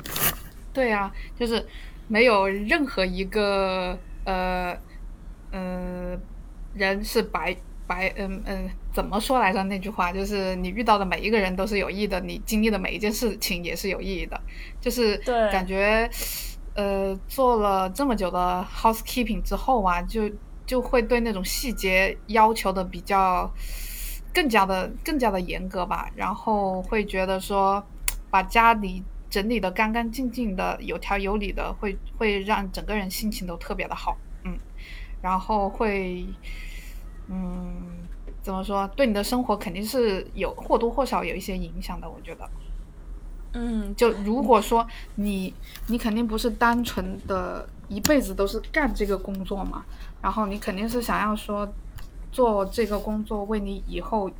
[0.75, 1.65] 对呀，就是。
[2.09, 4.77] 没有任何一个呃
[5.51, 6.19] 呃
[6.75, 7.57] 人是白
[7.87, 9.63] 白嗯嗯怎么说来着？
[9.65, 14.41] 那句话就是你遇到的每一个人都是有意义的，你经历的每一件事情也是有意义的。
[14.81, 15.17] 就是
[15.51, 16.09] 感觉
[16.75, 20.31] 呃做了这么久的 housekeeping 之后啊，就
[20.67, 23.53] 就会对那种细节要求的比较
[24.33, 26.11] 更加的更加的严格吧。
[26.15, 27.85] 然后会觉得说
[28.31, 29.03] 把家里。
[29.33, 34.32] 整理的干干净净的，有条有理的，会会让整个人心情都特别的好，嗯，
[35.23, 36.27] 然后会，
[37.29, 37.75] 嗯，
[38.43, 42.51] 怎么说，对你的生活肯定是有或多或少有一些影响的，我觉得，
[43.53, 45.55] 嗯，就如果说你
[45.87, 49.85] 你肯定不是单纯的一辈子都是干这个工作嘛，
[50.21, 51.73] 然后你肯定是想要说
[52.33, 54.31] 做这个工作为你以后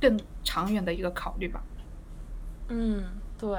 [0.00, 1.62] 更长远的一个考虑吧，
[2.68, 3.04] 嗯，
[3.38, 3.58] 对。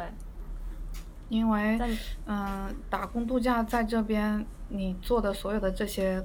[1.29, 1.79] 因为，
[2.27, 6.23] 嗯，打工度假在这边，你做的所有的这些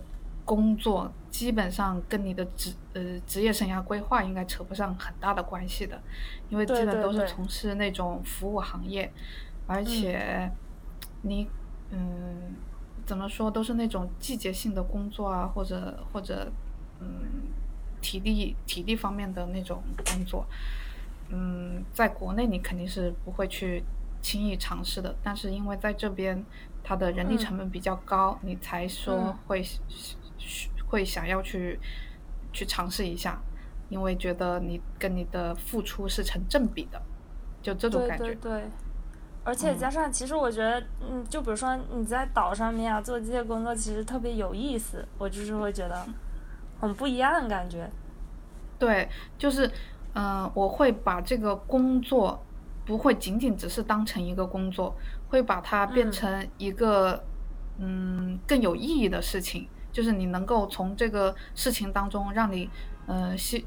[0.49, 6.01] 工作，基本上跟你的职呃职业生涯规划应该扯不上很大的关系的，
[6.49, 9.13] 因为基本都是从事那种服务行业，
[9.67, 10.51] 而且，
[11.21, 11.47] 你
[11.91, 12.55] 嗯
[13.05, 16.51] 怎么说都是那种季节性的工作啊，或者或者
[17.01, 17.09] 嗯
[18.01, 20.47] 体力体力方面的那种工作，
[21.29, 23.85] 嗯，在国内你肯定是不会去。
[24.21, 26.45] 轻易尝试的，但是因为在这边，
[26.83, 29.65] 它的人力成本比较高，你才说会
[30.89, 31.79] 会想要去
[32.53, 33.41] 去尝试一下，
[33.89, 37.01] 因为觉得你跟你的付出是成正比的，
[37.63, 38.25] 就这种感觉。
[38.25, 38.65] 对对对，
[39.45, 46.07] 而且加上，其实我觉得，嗯，就比如说你在岛上面啊做这些工作，其实特别有意思，我就是会觉得
[46.81, 47.91] 很不一样的感觉。
[48.79, 49.71] 对，就是
[50.15, 52.43] 嗯，我会把这个工作。
[52.89, 54.97] 不会仅仅只是当成一个工作，
[55.29, 57.23] 会把它变成一个
[57.77, 59.69] 嗯更有意义的事情。
[59.99, 62.71] 就是你能够从这个事情当中让你
[63.09, 63.61] 呃学，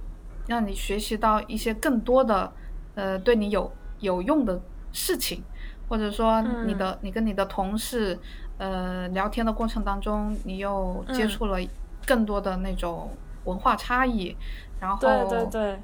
[0.48, 2.54] 让你学习到一些更多的
[2.96, 3.70] 呃对你有
[4.00, 4.62] 有用的
[4.94, 5.44] 事情，
[5.90, 8.18] 或者说你的你跟你的同事
[8.58, 11.58] 呃聊天的过程当中，你又接触了
[12.06, 13.12] 更多的那种
[13.44, 14.34] 文化差异，
[14.80, 15.80] 然后对对对，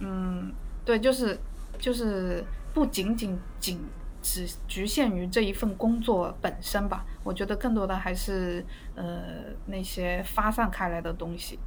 [0.00, 0.52] 嗯
[0.84, 1.38] 对，就是
[1.78, 2.44] 就是。
[2.74, 3.78] 不仅仅仅
[4.22, 8.64] 只局限于这一份工作本身吧，我觉得更多的还是
[8.94, 9.20] 呃
[9.66, 11.58] 那些发散开来的东西。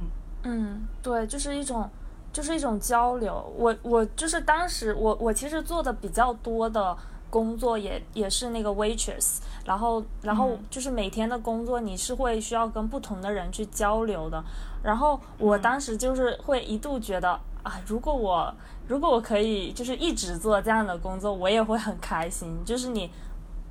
[0.00, 0.06] 嗯
[0.44, 1.90] 嗯，对，就是一种
[2.32, 3.52] 就是一种交流。
[3.56, 6.96] 我我就是当时我我其实做的比较多的
[7.28, 14.42] 工作也也是那个 waitress，然后然后就是每天的工作你是会需要跟不同的人去交流的。
[14.82, 17.40] 然后我当时就是会一度觉得。
[17.66, 18.54] 啊，如果我
[18.86, 22.56] 如果我可以就是一直做这样的工作，我也会很开心。
[22.64, 23.10] 就是你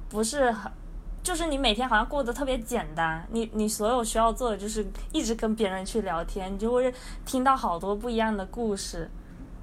[0.10, 0.70] 不是很，
[1.24, 6.94] 就是你每天好像过得特别简单，你你所有需要做的就是一直跟别人去聊天，你就会
[7.26, 9.10] 听到好多不一样的故事，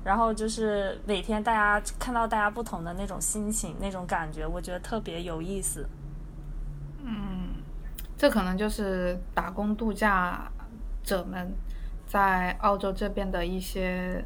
[0.02, 5.86] 然后就是每天大家看到大家不同的那种心情那种感觉，我觉得特别有意思。
[7.04, 7.50] 嗯，
[8.16, 10.50] 这可能就是打工度假
[11.04, 11.52] 者们
[12.12, 14.22] 在澳洲这边的一些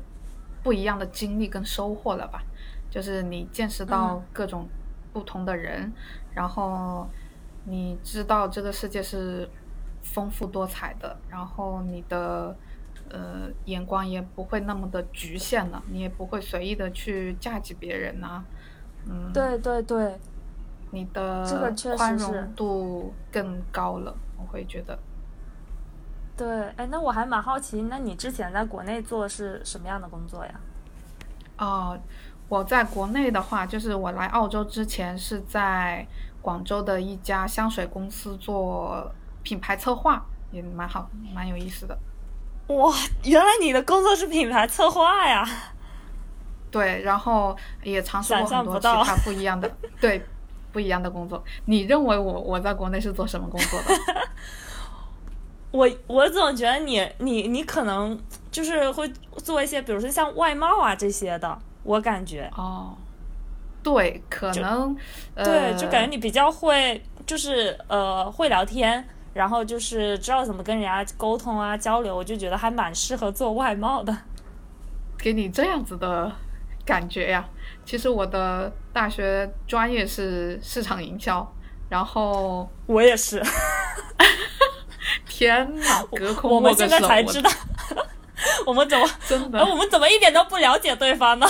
[0.65, 2.43] 不一样的经历跟收获了吧？
[2.91, 4.67] 就是你见识到各种
[5.13, 5.93] 不同的人，
[6.35, 7.07] 然后
[7.65, 9.49] 你知道这个世界是
[10.03, 12.57] 丰富多彩的，然后你的
[13.09, 18.45] 呃眼光也不会那么的局限了，你也不会随意的去嫁接别人呐。
[19.09, 20.19] 嗯，对对对。
[20.91, 21.45] 你的
[21.97, 24.99] 宽容度更高了，我会觉得。
[26.37, 30.53] 对，哎，那我还蛮好奇，那你之前在国内做是什么样的工作呀？
[31.59, 31.99] 哦，
[32.49, 36.07] 我在国内的话，就是我来澳洲之前是在
[36.43, 39.11] 广州的一家香水公司做
[39.43, 41.99] 品牌策划，也蛮好，蛮有意思的。
[42.69, 42.93] 哇，
[43.25, 45.49] 原来你的工作是品牌策划呀？
[46.71, 49.71] 对，然后也尝试过很多其他不一样的，
[50.01, 50.25] 对。
[50.73, 53.95] 不一样的工作，你认为我我在国内是做什么工作的？
[55.71, 58.19] 我我总觉得你你你可能
[58.51, 62.97] 就是会做一些，比如说像外贸啊这些的，我感觉哦，
[63.83, 64.97] 对，可能
[65.35, 74.17] 对，就感觉你比较会，就是呃会聊天，然后就是知道怎么跟人家沟通啊交流，我就觉得还蛮适合做外贸的。
[75.19, 76.33] 给你这样子的
[76.85, 77.47] 感觉呀。
[77.85, 81.47] 其实我的大学专业是市场营销，
[81.89, 83.43] 然后我也是。
[85.37, 87.51] 天哪， 隔空我们现在才知道，
[88.65, 89.63] 我们怎么 真的？
[89.63, 91.47] 我们怎么一点都不了解对方呢？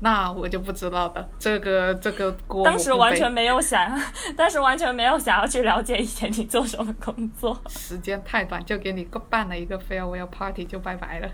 [0.00, 2.64] 那我就不知道了，这个这个锅。
[2.64, 4.00] 当时完全没有想，
[4.36, 7.56] 当时完全没有想要去了解以前你做什么工作。
[7.68, 11.28] 时间太短，就给你办了一个 farewell party 就拜拜了。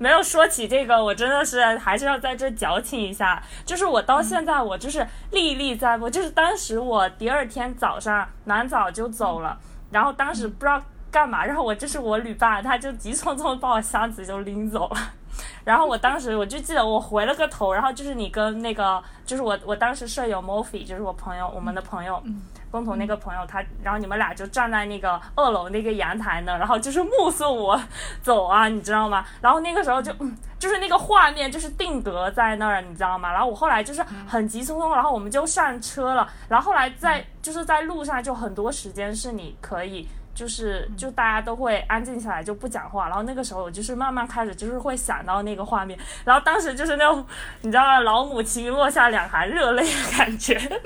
[0.00, 3.40] 没有说起这个，我真的是还是要在这矫情一下。
[3.66, 6.08] 就是我到现在，我就是历历在目。
[6.08, 9.58] 就是当时我第二天早上蛮早就走了，
[9.90, 14.96] 然后当时不知道干嘛，然后我就是我旅伴，他就急匆匆把我箱子就拎走了。
[15.64, 22.22] 然后我当时我就记得我回了个头，然后就是你跟那个就是我我当时舍友 Mofi，就是我朋友我们的朋友。
[22.70, 27.80] 共同那个朋友，他然后你们俩就站在那个二楼那个阳台呢，然后就是目送我
[28.22, 29.24] 走啊，你知道吗？
[29.40, 33.32] 然后那个时候就嗯，就是那个画面就是定格在那儿，你知道吗？
[33.32, 36.28] 然后我后来就是很急匆匆，然后我们就上车了。
[36.48, 43.08] 然后后来在就是在路上就很多时间是你可以就是就大家都会安静下来就不讲话。
[43.08, 47.26] 然后那个时候我就是慢慢开始就是会想到那个画面，然后当时就是那种
[47.62, 50.80] 你知道老母亲落下两行热泪的感觉。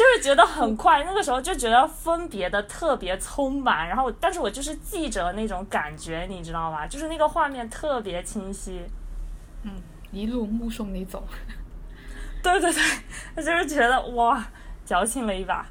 [0.00, 6.86] 就是觉得很快，那个时候就觉得分别的特别匆忙，然后但是我就是记着那种感觉，你知道吗？
[6.86, 8.80] 就是那个画面特别清晰。
[9.62, 9.72] 嗯，
[10.10, 11.22] 一路目送你走。
[12.42, 12.82] 对 对对，
[13.36, 14.42] 我就是觉得哇，
[14.86, 15.66] 矫情了一把。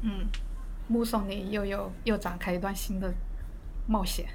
[0.00, 0.26] 嗯，
[0.88, 3.14] 目送你又又又展开一段新的
[3.86, 4.26] 冒险。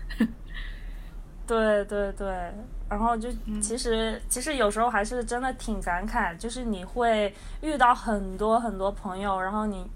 [1.46, 2.54] 对 对对。
[2.92, 3.30] 然后就
[3.62, 9.90] 其实其实有时候还是真的挺感慨，就是你会遇到很多很多朋友，然后你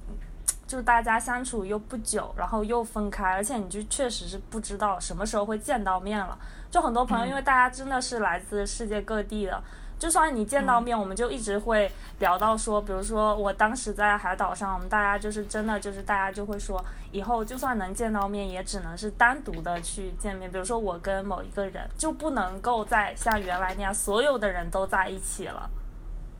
[0.65, 6.37] 就大家相处又不久，然后又分开，而且你就确实是不知道什么时候会见到面了。
[6.71, 9.61] 就很多朋友，因为大家真的是来自世界各地的。
[9.97, 11.89] 就算你见到面，我们就一直会
[12.19, 20.51] 聊到说，比如说我当时在海岛上，我们大家就是真的就是大家就会说，以后就算能见到面，也只能是单独的去见面。
[20.51, 25.69] 比如说我跟某一个人，就不能够再像原来那样，所有的人都在一起了。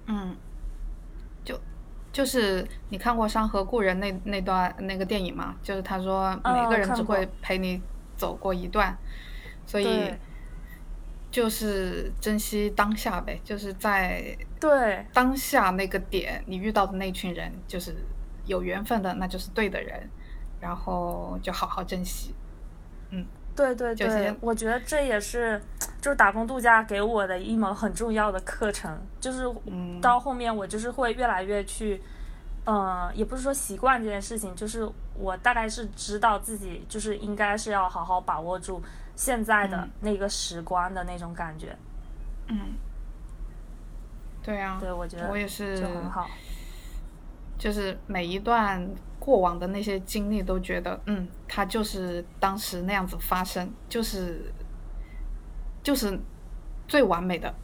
[0.08, 0.36] 嗯，
[1.46, 1.58] 就
[2.12, 5.56] 就是你看过《山河故人》那那段那个电影吗？
[5.64, 7.82] 就是他说每个人只会陪你
[8.18, 8.96] 走过一段，
[9.66, 10.14] 所以。
[11.36, 17.94] 就是珍惜当下呗，就是在对当下那个点，你遇到的那群人就是
[18.46, 20.10] 有缘分的，那就是对的人，
[20.62, 22.34] 然后就好好珍惜。
[23.10, 25.62] 嗯，对对对，我觉得这也是
[26.00, 29.44] 就是打工度假给我的一门很重要的课程，就是
[30.02, 32.02] 到后面我就是会越来越去，
[32.66, 38.82] 嗯，也不是说习惯这件事情，就是我大概是知道自己就是应该是要好好把握住。
[39.16, 41.76] 现在的那个时光的那种感觉，
[42.48, 42.74] 嗯，
[44.44, 46.28] 对啊，对我觉得我也是就很好。
[47.58, 48.86] 就是每一段
[49.18, 54.52] 过往的那些经历，都觉得，嗯，它就是当时那样子发生，就是
[55.82, 56.20] 就是
[56.86, 57.56] 最完美的，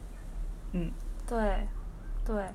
[0.72, 0.90] 嗯，
[1.26, 1.68] 对，
[2.24, 2.48] 对，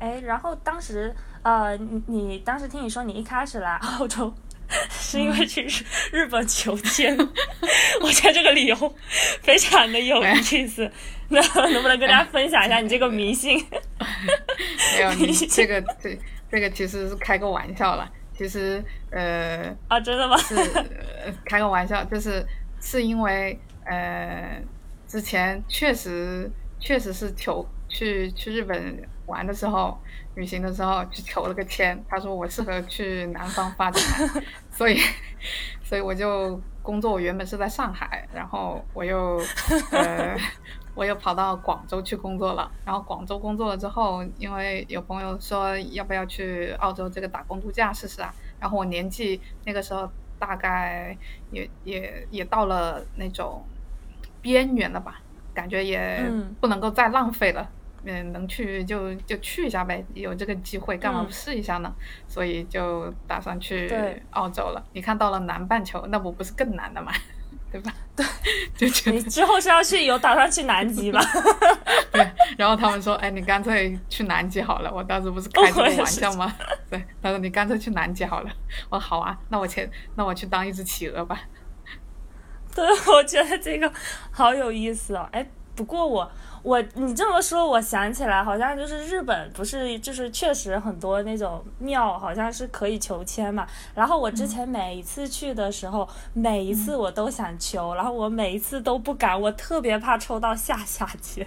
[0.00, 4.34] 哎，然后当时，呃，你你当时听你说你一开始来澳洲。
[4.90, 7.16] 是因为去日日本求签，
[8.02, 8.96] 我觉得这个理由
[9.42, 10.90] 非常的有意思。
[11.28, 11.40] 那
[11.70, 13.64] 能不能跟大家分享一下你这个迷信？
[14.96, 16.18] 没有，你这个这
[16.50, 18.10] 这个其实是开个玩笑了。
[18.36, 20.36] 其实呃啊，真的吗？
[20.38, 20.54] 是
[21.44, 22.44] 开个玩笑，就是
[22.80, 24.60] 是因为呃
[25.06, 30.00] 之前确实确实是求去去日本玩的时候。
[30.34, 34.02] 旅行的时候去求了个签，他说我适合去南方发展，
[34.70, 34.98] 所以，
[35.82, 37.12] 所以我就工作。
[37.12, 39.40] 我原本是在上海，然后我又
[39.90, 40.36] 呃，
[40.94, 42.70] 我又跑到广州去工作了。
[42.84, 48.32] 然后广州工作了之后，因为有朋友说要不要去澳洲这个打工度假试试啊？
[48.60, 50.08] 然后我年纪那个时候
[50.38, 51.16] 大概
[51.50, 53.64] 也也也到了那种
[54.40, 55.20] 边缘了吧，
[55.52, 56.24] 感觉也
[56.60, 57.62] 不能够再浪费了。
[57.62, 57.68] 嗯，
[58.04, 61.94] 能去就就去一下呗，有这个机会干嘛不试一下呢？
[62.26, 63.88] 所以就打算去
[64.30, 64.82] 澳洲了。
[64.92, 67.12] 你看到了南半球，那不不是更难的吗？
[67.70, 67.94] 对吧？
[68.16, 68.26] 对，
[68.90, 71.20] 就你之后是要去有打算去南极吧？
[72.10, 72.28] 对。
[72.58, 76.52] 然后他们说：“哎，你干脆去南极好了。”我当时不是开这个玩笑吗？
[76.90, 78.50] 对，他说：“你干脆去南极好了。”
[78.90, 81.40] 我说：“好啊，那我去，那我去当一只企鹅吧。”
[82.74, 82.84] 对，
[83.14, 83.92] 我觉得这个
[84.32, 85.28] 好有意思哦。
[85.30, 86.28] 哎，不过我。
[86.62, 93.66] 我你这么说，我想起来，好像就是日本不是就是确实很多那种庙，好像是可以求签嘛。
[93.94, 101.46] 然后我之前每一次去的时候，每一次我都想求，然后我每一次都不敢，我特别怕抽到下下签。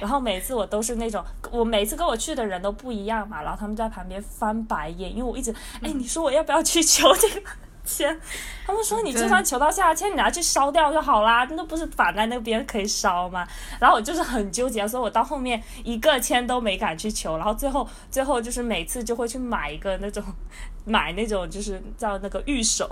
[0.00, 7.50] 然后每次我都是那种，我每次跟我去的人都不一样嘛，然后他们在旁边翻白眼，因为我一直，哎，你说我要不要去求这个？
[7.88, 8.20] 签，
[8.66, 13.48] 他们说你就算求到下签，你拿去烧掉就好啦，那不是反在那边可以烧吗？
[13.80, 20.22] 然后我就是很纠结，所以我到后面一个签都没敢去求，然后最后最后就是每次就会去买一个那种，
[20.84, 22.88] 买那种就是叫那个玉手，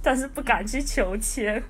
[0.00, 1.62] 但是不敢去求签。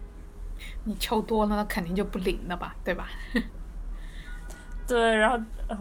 [0.85, 3.09] 你求多了，那肯定就不灵了吧，对吧？
[4.87, 5.39] 对，然后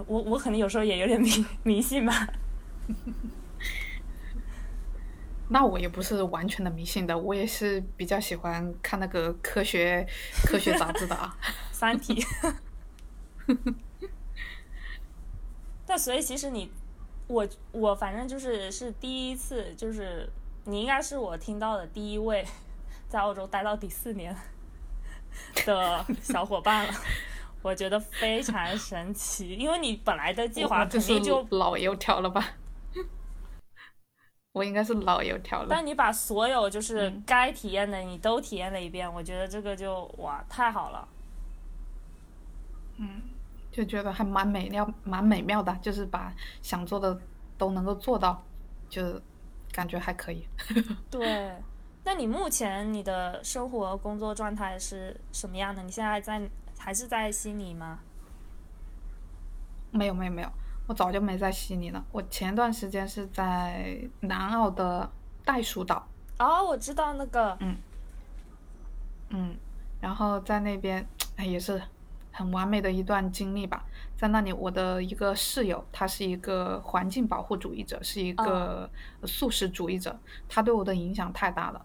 [0.08, 2.28] 我我可能有时候也有点迷迷信吧。
[5.50, 10.06] 那我也不是完全的迷信的，我也是比较喜欢看那个科学
[10.44, 11.38] 科学杂志的啊，
[11.72, 12.22] 《三体》。
[15.86, 16.72] 但所以其实你，
[17.28, 20.28] 我我反正就是是第一次，就是
[20.64, 22.44] 你应该是我听到的第一位
[23.08, 24.36] 在澳洲待到第四年
[25.64, 26.94] 的小伙伴了，
[27.62, 32.44] 我觉得非常神奇，因为你本来的计划肯定就老油条了吧。
[34.56, 35.68] 我应该是老油条了。
[35.70, 41.06] 但你把所有就是该体验的你都体验了一遍，我觉得这个就哇太好了。
[42.96, 43.22] 嗯，
[43.70, 47.20] 就觉得还蛮美妙、蛮美妙的，就是把想做的
[47.58, 48.42] 都能够做到，
[48.88, 49.22] 就
[49.74, 50.48] 感觉还可以。
[51.12, 51.54] 对，
[52.06, 55.84] 那你目前你的生活工作状态是什么样的？
[55.84, 56.42] 你现在在
[56.80, 58.00] 还是在悉尼吗？
[59.92, 60.50] 没有，没有，没有。
[60.88, 65.10] 我早就没在悉尼了，我前段时间是在南澳的
[65.44, 66.08] 袋鼠岛。
[66.38, 67.58] 哦，我知道那个。
[67.60, 67.76] 嗯。
[69.30, 69.56] 嗯，
[70.00, 71.06] 然后在那边，
[71.36, 71.82] 哎，也是
[72.32, 73.84] 很完美的一段经历吧。
[74.16, 78.90] 在那里，我的一个室友，他是一个环境保护主义者，是一个
[79.24, 80.18] 素食主义者，
[80.48, 81.84] 他对我的影响太大了。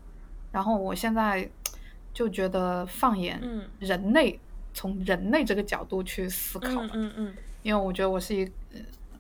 [0.53, 1.51] 然后我现在
[2.13, 3.41] 就觉得，放眼
[3.79, 4.39] 人类，
[4.75, 6.69] 从人类这个角度去思考。
[6.69, 7.37] 嗯嗯嗯。
[7.63, 8.51] 因为我觉得我是一，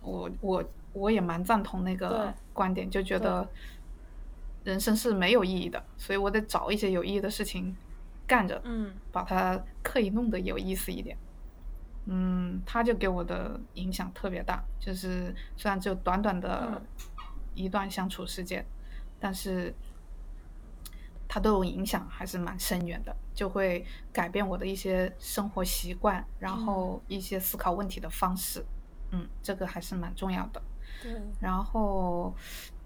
[0.03, 3.49] 我我我也蛮赞同那个观点，就觉得
[4.64, 7.76] 人生是没有意义的，所以我得找一些有意义的事情
[8.26, 11.16] 干着，嗯，把它刻意弄得有意思一点。
[12.07, 16.80] 嗯，他就给我的影响特别大，就是虽然只有短短的
[17.55, 18.64] 一段相处时间，
[19.20, 19.72] 但是
[21.33, 23.16] 他对我影响还是蛮深远的。
[23.33, 28.62] 就会改变我的一些生活习惯，然后一些思考问题的方式，
[29.12, 30.61] 嗯，这个还是蛮重要的。
[31.01, 31.12] 对。
[31.41, 32.35] 然后，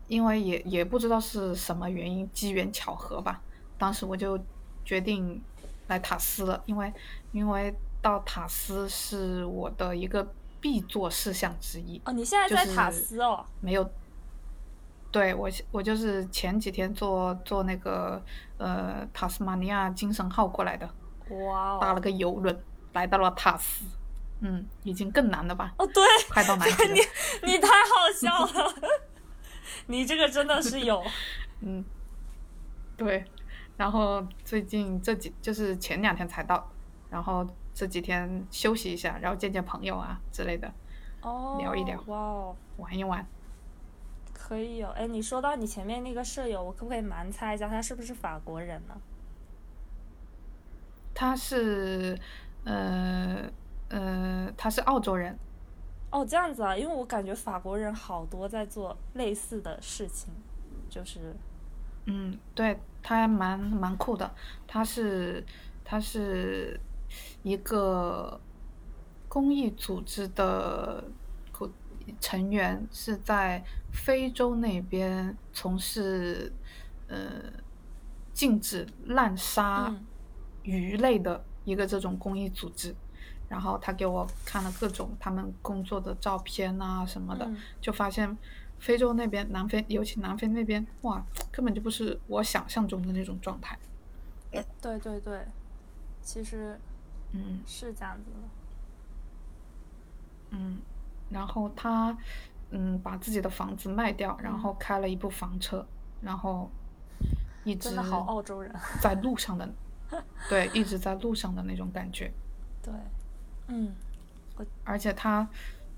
[0.06, 3.42] 因为也也不知道是什么原因，机缘巧合吧，
[3.76, 4.38] 当时我就
[4.84, 5.42] 决定
[5.88, 6.92] 来塔斯了，因为
[7.32, 12.00] 因为到塔斯是我的一个必做事项之一。
[12.04, 13.44] 哦，你现在在塔斯哦？
[13.60, 13.90] 没有。
[15.14, 18.20] 对我，我就是前几天坐坐那个
[18.58, 20.90] 呃塔斯马尼亚精神号过来的，
[21.46, 23.84] 哇，搭了个游轮来到了塔斯，
[24.40, 25.72] 嗯，已经更难了吧？
[25.78, 26.94] 哦，对，快到南极了。
[26.94, 27.00] 你
[27.52, 28.74] 你太好笑了。
[29.86, 31.00] 你这个真的是有，
[31.60, 31.84] 嗯，
[32.96, 33.24] 对。
[33.76, 36.68] 然后最近这几就是前两天才到，
[37.08, 40.72] 然后这几天休息一下，然后见见朋友啊之类的，
[41.22, 43.24] 哦，聊一聊，哇哦，玩一玩。
[44.46, 48.94] 可以有，哎，你说到你前面那个舍友，我可不可以盲猜一下，他是不是法国人呢？
[51.14, 52.14] 他是，
[52.64, 53.50] 呃，
[53.88, 55.38] 呃，他是澳洲人。
[56.10, 60.30] 哦，这样子啊，因为我感觉法国人好多在做类似的事情，
[60.90, 61.34] 就是，
[62.04, 64.30] 嗯，对他还蛮蛮酷的，
[64.66, 65.42] 他是
[65.82, 66.78] 他是
[67.42, 68.38] 一个
[69.26, 71.02] 公益组织的
[72.20, 76.52] 成员，是在非洲那边从事
[77.08, 77.52] 呃
[78.32, 79.94] 禁止滥杀。
[80.66, 82.96] 鱼类的一个这种公益组织，
[83.50, 87.46] 然后他给我看了各种他们工作的照片啊什么的，
[87.82, 88.34] 就发现
[88.78, 93.78] 非洲那边南非，尤其南非那边，哇，根本就不是我想象中的那种状态。
[94.80, 95.46] 对对对，
[96.22, 96.80] 其实，
[97.32, 98.48] 嗯，是这样子的。
[100.52, 100.78] 嗯，
[101.30, 102.16] 然后他，
[102.70, 105.84] 嗯，把自己的房子卖掉，然后开了一部房车，
[106.20, 106.70] 然后
[107.64, 109.68] 一直真的好澳洲人，在路上的。
[110.48, 112.32] 对，一直在路上的那种感觉。
[112.82, 112.92] 对，
[113.68, 113.92] 嗯，
[114.84, 115.48] 而且他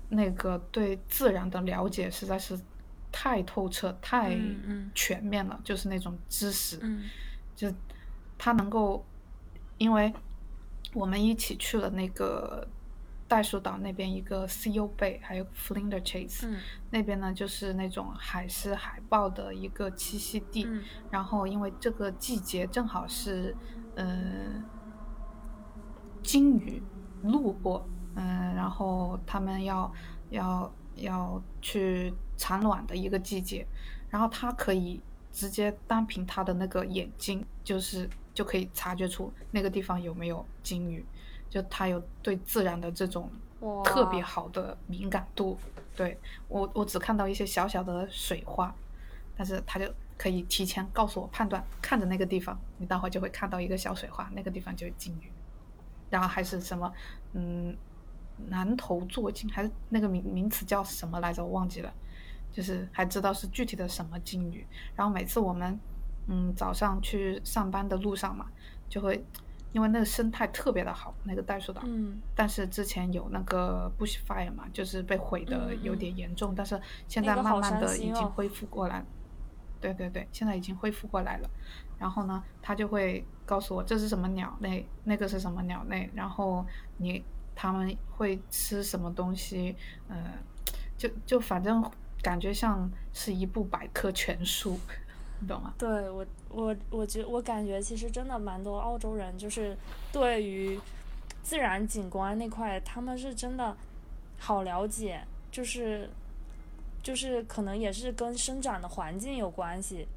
[0.09, 2.59] 那个对自然的了解实在是
[3.11, 4.35] 太透彻、太
[4.95, 6.79] 全面了，就是那种知识。
[6.81, 7.03] 嗯，
[7.55, 7.71] 就
[8.37, 9.05] 他能够，
[9.77, 10.11] 因为
[10.93, 12.67] 我们一起去了那个。
[13.27, 16.47] 袋鼠岛那边一个 Seal Bay，还有 Flinders Chase，
[16.91, 20.67] 那边呢就是那种海狮、海豹的一个栖息地。
[21.11, 23.55] 然后因为这个季节正好是，
[23.95, 24.63] 嗯，
[26.23, 26.81] 鲸鱼
[27.23, 29.91] 路过，嗯，然后他们要
[30.29, 33.67] 要要去产卵的一个季节，
[34.09, 35.01] 然后它可以
[35.31, 41.05] 直接单凭它的那个眼睛，就是就可以察觉出那个地方有没有鲸鱼。
[41.49, 43.29] 就他有对自然的这种
[43.83, 45.57] 特别好的敏感度，
[45.95, 46.17] 对
[46.47, 48.73] 我我只看到一些小小的水花，
[49.35, 55.31] 但是他就可以提前告诉我判断，看着那个地方，你待会就会看到一个小水花，那个地方就是金鱼，
[56.09, 56.93] 然后还是什么，
[57.33, 57.75] 嗯，
[58.47, 61.91] 南头座鲸还是那个名名词叫什么来着，我忘记了，
[62.51, 65.79] 就是还知道是具体的什么鲸鱼，然后每次我们
[66.27, 68.47] 嗯早上去上班的路上嘛，
[68.89, 69.23] 就会。
[69.77, 71.83] 因为那个生态特别的好，那个袋鼠岛。
[71.85, 72.19] 嗯。
[72.33, 79.05] 但是之前有那个 bushfire 嘛，就是被毁的有点严重，但是现在慢慢的已经恢复过来。
[79.79, 81.49] 对对对，现在已经恢复过来了。
[81.99, 86.65] 然后呢，他就会告诉我这是什么鸟类，那个是什么鸟类，然后
[86.97, 87.23] 你
[87.53, 89.75] 他们会吃什么东西，
[90.07, 90.33] 呃，
[90.97, 91.87] 就就反正
[92.23, 94.79] 感觉像是一部百科全书。
[95.39, 95.73] 你懂吗？
[95.77, 99.77] 对我，我我觉我感觉其实真的蛮多澳洲人，就是
[100.11, 100.79] 对于
[101.43, 103.75] 自然景观那块，他们是真的
[104.39, 106.09] 好了解，就是
[107.03, 110.07] 就是可能也是跟生长的环境有关系，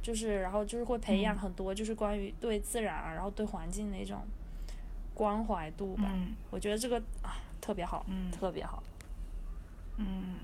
[0.00, 4.20] 就是然后就是会培养很多就是关于对自然啊，然后对环境那种
[5.12, 6.04] 关怀度吧。
[6.50, 8.82] 我觉得这个啊特别好，特别好。
[9.96, 10.36] 嗯。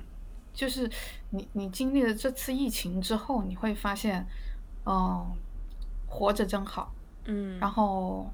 [0.54, 0.88] 就是
[1.30, 4.24] 你，你经历了这次疫情之后，你会发现，
[4.86, 5.26] 嗯，
[6.06, 6.94] 活着真好，
[7.24, 8.30] 嗯，然后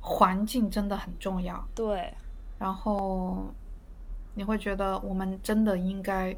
[0.00, 2.14] 环境真的很重要，对，
[2.58, 3.44] 然后
[4.34, 6.34] 你会觉得我们真的应该，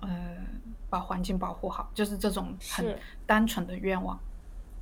[0.00, 0.36] 呃，
[0.90, 4.20] 把环境保护好，就是这种很单纯的愿望，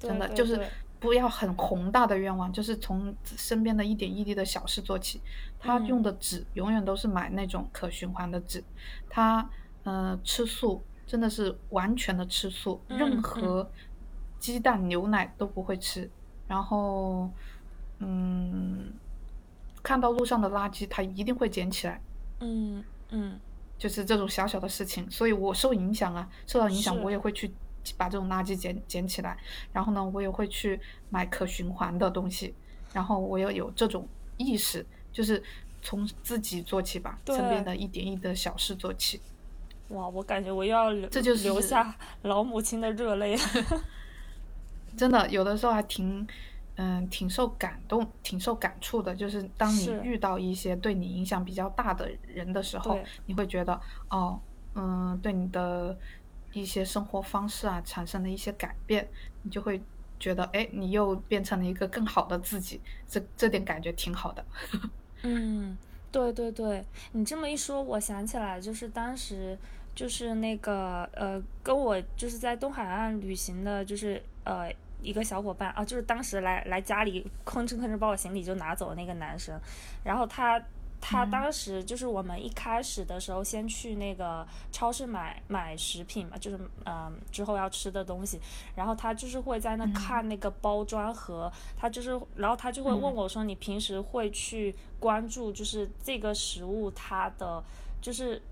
[0.00, 0.66] 真的就是
[0.98, 5.20] 不要很宏大的愿望，就是从身边的一点一滴的小事做起。
[5.60, 8.64] 他用的纸永远都是买那种可循环的纸，
[9.08, 9.48] 他。
[9.84, 13.70] 呃，吃素真的是完全的吃素，任何
[14.38, 16.10] 鸡蛋、牛奶都不会吃。
[16.46, 17.30] 然后，
[17.98, 18.92] 嗯，
[19.82, 22.00] 看到路上的垃圾，他一定会捡起来。
[22.40, 23.38] 嗯嗯，
[23.78, 27.52] 就是这种小小的事情，所以我受影响啊，受到影响，我也会去
[27.96, 29.38] 把这种垃圾捡捡起来。
[29.72, 32.54] 然后呢，我也会去买可循环的东西。
[32.92, 35.40] 然后我也有这种意识，就是
[35.80, 39.20] 从自己做起吧，身边的一点一滴的小事做起。
[39.90, 43.36] 哇，我感觉我又要流下老母亲的热泪。
[44.96, 46.26] 真的，有的时候还挺，
[46.76, 49.14] 嗯，挺受感动、挺受感触的。
[49.14, 54.40] 就是当你遇到一些对你影响比较大的人的时候，你会觉得，哦，
[54.74, 55.96] 嗯，对你的
[56.52, 59.08] 一些生活方式啊产生了一些改变，
[59.42, 59.80] 你就会
[60.18, 62.80] 觉得，哎，你又变成了一个更好的自己。
[63.08, 64.44] 这这点感觉挺好的。
[65.22, 65.76] 嗯。
[66.12, 69.56] 对对对，你这么一说，我想起来，就是当时
[69.94, 74.72] 就是那个呃，跟我就是在东海岸旅行的，就是呃
[75.02, 79.58] 一个小伙伴啊，就是当时来来家里吭哧吭哧把我行李就拿走的那个男生，
[80.04, 80.62] 然后他。
[81.02, 88.38] 他当时就是我们一开始的时候，先去那个超市买买食品嘛，就是嗯之后要吃的东西，
[88.76, 97.64] 然后他就是会在那看那个包装盒，他就是然后他就会问我说：“你平时会去关注就是这个食物它的
[98.02, 98.42] 就是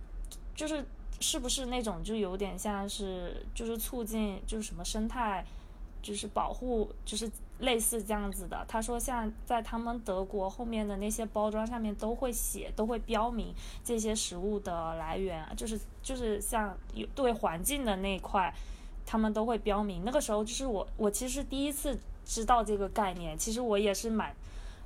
[0.54, 0.82] 就是
[1.20, 5.44] 是不是那种就有点像是就是促进就是什么生态？”
[6.00, 8.64] 就是保护，就是类似这样子的。
[8.68, 13.52] 他说，像在他们德国后面的那些包装上面都会写，都会标明
[13.82, 18.54] 这些食物的来源，就是就是像有对环境的那一块，
[19.04, 20.04] 他们都会标明。
[20.04, 24.32] 那个时候就是我，我其实第一次知道这个概念，其实我也是蛮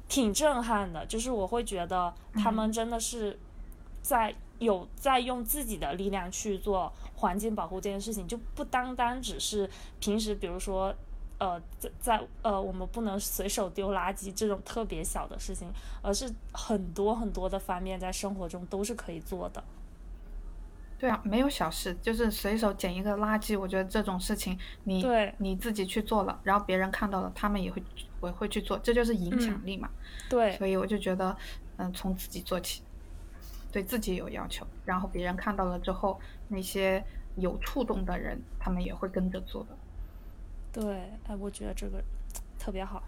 [0.09, 1.05] 挺震撼的。
[1.05, 3.39] 就是我会觉得他们真的是
[4.01, 6.92] 在有在用自己的力量去做。
[7.14, 10.92] 环境保护这件事情就不单单只是平时，比如说，
[11.38, 15.70] 呃，在在呃，我们不能随手丢垃圾这种特别小的事情，
[16.02, 19.62] 而是很多很多的方面在生活中都是可以做的。
[20.98, 25.06] 对啊，没有小事，就是随手捡一个垃圾，我觉得这种事情，你
[25.38, 27.80] 你自己去做了，然后别人看到了，他们也会
[28.24, 29.88] 也会去做，这就是影响力嘛。
[30.28, 31.36] 对，所以我就觉得，
[31.76, 32.82] 嗯，从自己做起。
[33.73, 37.03] 对自己有要求，然后别人看到了之后，那些
[37.37, 39.68] 有触动的人，他们也会跟着做的。
[40.70, 42.05] 对，哎，我觉得这个
[42.59, 43.03] 特别好。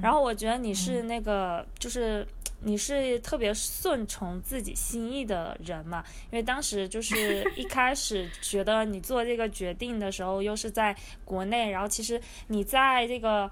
[0.00, 2.26] 然后我觉得你是那个，就是
[2.60, 6.04] 你是特别顺从自己心意的人嘛？
[6.30, 13.50] 因为当时就 是一开始觉得你做这个决定的时候，又是在国内，然后其实你在这个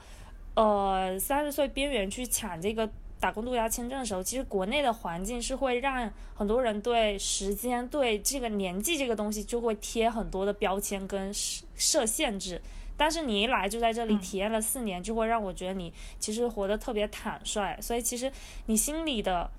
[0.54, 2.88] 呃三十岁边缘去抢这个。
[3.24, 12.60] 打工度假签证的时候，其实国内的环境是会让很多人对时间、对这个年纪这个东西就会贴很多的标签跟设限制。
[12.98, 17.80] 但是你一来就在这里体验了四年，就会让我觉得你其实活得特别坦率。
[17.80, 18.30] 所以其实
[18.66, 19.50] 你心里的，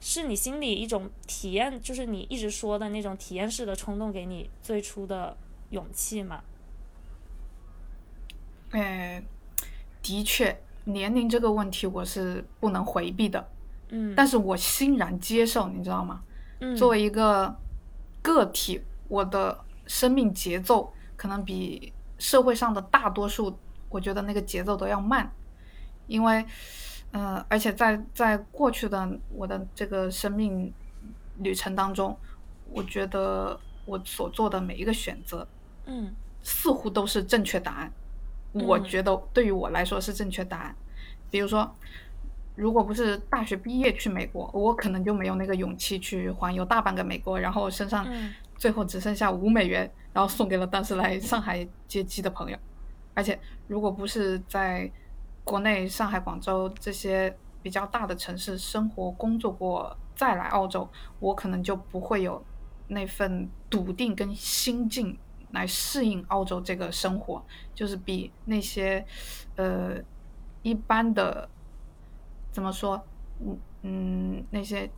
[0.00, 5.36] 是你心里一种体验，就是你一直说的那种体验式的冲动，给你最初的
[5.70, 6.42] 勇气嘛？
[8.72, 9.22] 哎，
[10.02, 10.63] 的确。
[10.84, 13.48] 年龄这个问题我是不能回避的，
[13.88, 16.22] 嗯，但是我欣然接受，你知道吗？
[16.60, 17.54] 嗯，作为一个
[18.22, 23.58] 个体，我的生命节奏可能比社会上的大多数，
[23.88, 25.30] 我觉得那个节奏都要慢，
[26.06, 26.44] 因为，
[27.12, 30.72] 呃，而且在在过去的我的这个生命
[31.38, 32.16] 旅程当中，
[32.70, 35.46] 我觉得我所做的每一个选择，
[35.86, 37.92] 嗯，似乎都是正确答案。
[38.54, 40.76] 我觉得对于我来说是正确答案。
[41.30, 41.68] 比如说，
[42.54, 48.06] 如果不是大学毕业去美国，我可能就没有那个勇气去环游大半个美国，然后身上
[48.56, 52.56] 最后只剩下五美元，然后送给了当时来上海接机的朋友。
[53.14, 54.90] 而且，如果不是在
[55.42, 60.88] 国内上海、广州这些比较大的城市生活工作过，再来澳洲，
[61.18, 62.40] 我可能就不会有
[62.86, 65.18] 那份笃定跟心境。
[65.54, 67.42] 来适应澳洲这个生活，
[67.74, 69.02] 就是比那些，
[69.56, 69.96] 呃，
[70.62, 71.48] 一般的，
[72.52, 73.02] 怎么说，
[73.40, 74.90] 嗯嗯，那些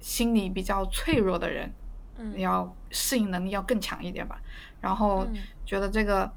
[0.00, 1.70] 心理比较脆弱的人，
[2.36, 4.40] 要适应能力要更强一点吧。
[4.80, 5.26] 然后
[5.64, 6.30] 觉得这个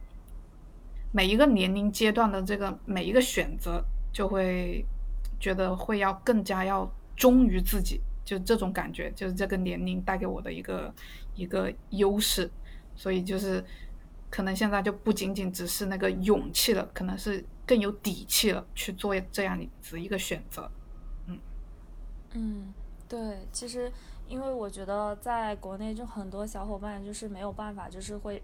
[1.11, 4.84] 每一个年龄阶段的这个每一个选择，就会
[5.39, 10.93] 觉得会要更加要忠于自己，就这种感觉，就是这个年龄带给我的一个
[11.36, 12.49] 一个优势。
[12.99, 13.63] 所以就是，
[14.29, 20.69] 可能现在就不仅仅只是那个勇气了，可能是更有底气了，去做这样子一个选择。
[21.27, 21.39] 嗯
[22.33, 22.73] 嗯，
[23.07, 23.89] 对，其实
[24.27, 28.43] 因为我觉得在国内就很多小伙伴就是没有办法，就是会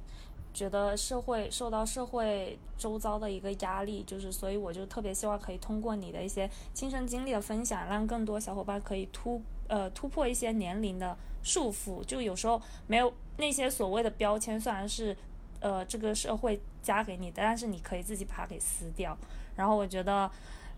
[0.53, 13.14] 觉得社会受到社会周遭的一个压力，就是所以我就特别希望可以通过你的一些亲身经历的分享，让更多小伙伴可以突呃突破一些年龄的束缚，就有时候没有。
[13.38, 15.14] 那些所谓的标签虽然是，
[15.60, 19.18] 呃，这个社会加给你的，但是你可以自己把它给撕掉。
[19.58, 20.32] 然后我觉得，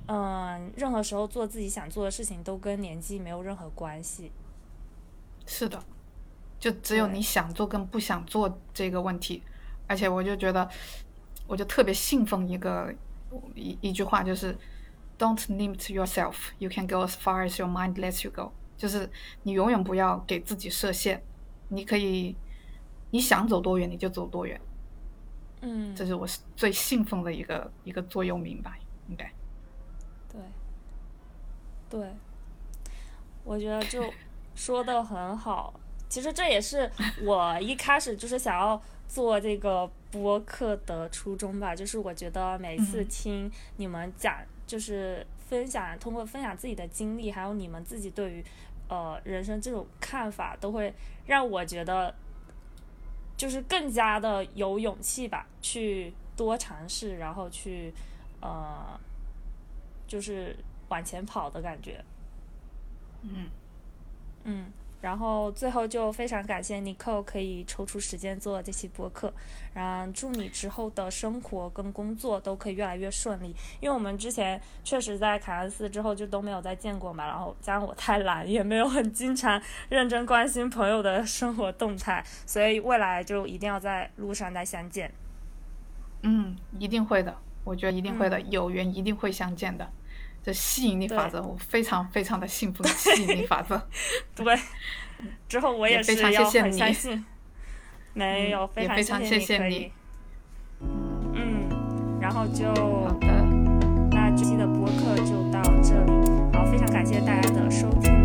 [0.07, 4.31] 嗯，任何时候做自己想做的事情都跟年纪没有任何关系。
[5.45, 5.79] 是的，
[6.59, 9.43] 就只有你想做跟不想做这个问题。
[9.85, 10.67] 而且我就觉得，
[11.45, 12.91] 我就特别信奉一个
[13.53, 14.57] 一一句话，就是
[15.19, 16.35] "Don't limit yourself.
[16.57, 19.09] You can go as far as your mind lets you go." 就是
[19.43, 21.21] 你永远不要给自己设限，
[21.69, 22.35] 你可以。
[23.09, 24.59] 你想走多远你就走多远，
[25.61, 26.27] 嗯，这是我
[26.57, 28.77] 最信奉的一个一个座右铭吧，
[29.07, 29.31] 应该。
[30.29, 30.41] 对，
[31.89, 32.13] 对，
[33.45, 34.13] 我觉得就
[34.55, 35.73] 说的很好，
[36.09, 36.91] 其实这也是
[37.23, 44.35] 我一开始就是想要做这个播客的初衷吧，就是我觉得每次听你们讲，
[44.67, 48.43] 就是分享，通过分享自己的经历，还有你们自己对于
[48.89, 50.93] 呃人生这种看法，都会
[51.25, 52.13] 让我觉得
[53.37, 57.93] 就是更加的有勇气吧，去多尝试，然后去
[58.41, 58.99] 呃
[60.05, 60.55] 就是
[60.89, 62.03] 往前跑的感觉。
[63.21, 63.49] 嗯
[64.43, 64.71] 嗯。
[65.07, 69.33] 然后最后就非常感谢 Nicole 可以抽出时间做这期播客，
[69.73, 73.55] 然后祝你之后的生活跟工作都可以越来越顺利。
[73.79, 85.09] 因为我们之前确实在凯恩斯之后就都没有再见过嘛，然后加上我太懒，也没有很经常认真关心朋友的生活动态，所以未来就一定要在路上再相见。
[86.23, 89.89] 嗯，一定会的，我觉得一定会的，有缘一定会相见的。
[90.47, 93.85] 这吸引力法则，我非常非常的信服吸引力法则。
[94.33, 94.57] 对，
[95.49, 97.25] 之后我也是要很相信。
[98.15, 99.91] 没有，非常谢谢你。
[100.79, 101.67] 嗯，
[102.21, 103.27] 然后就好的，
[104.11, 108.16] 那这期的播客就到这里，然后非常感谢大家的收听。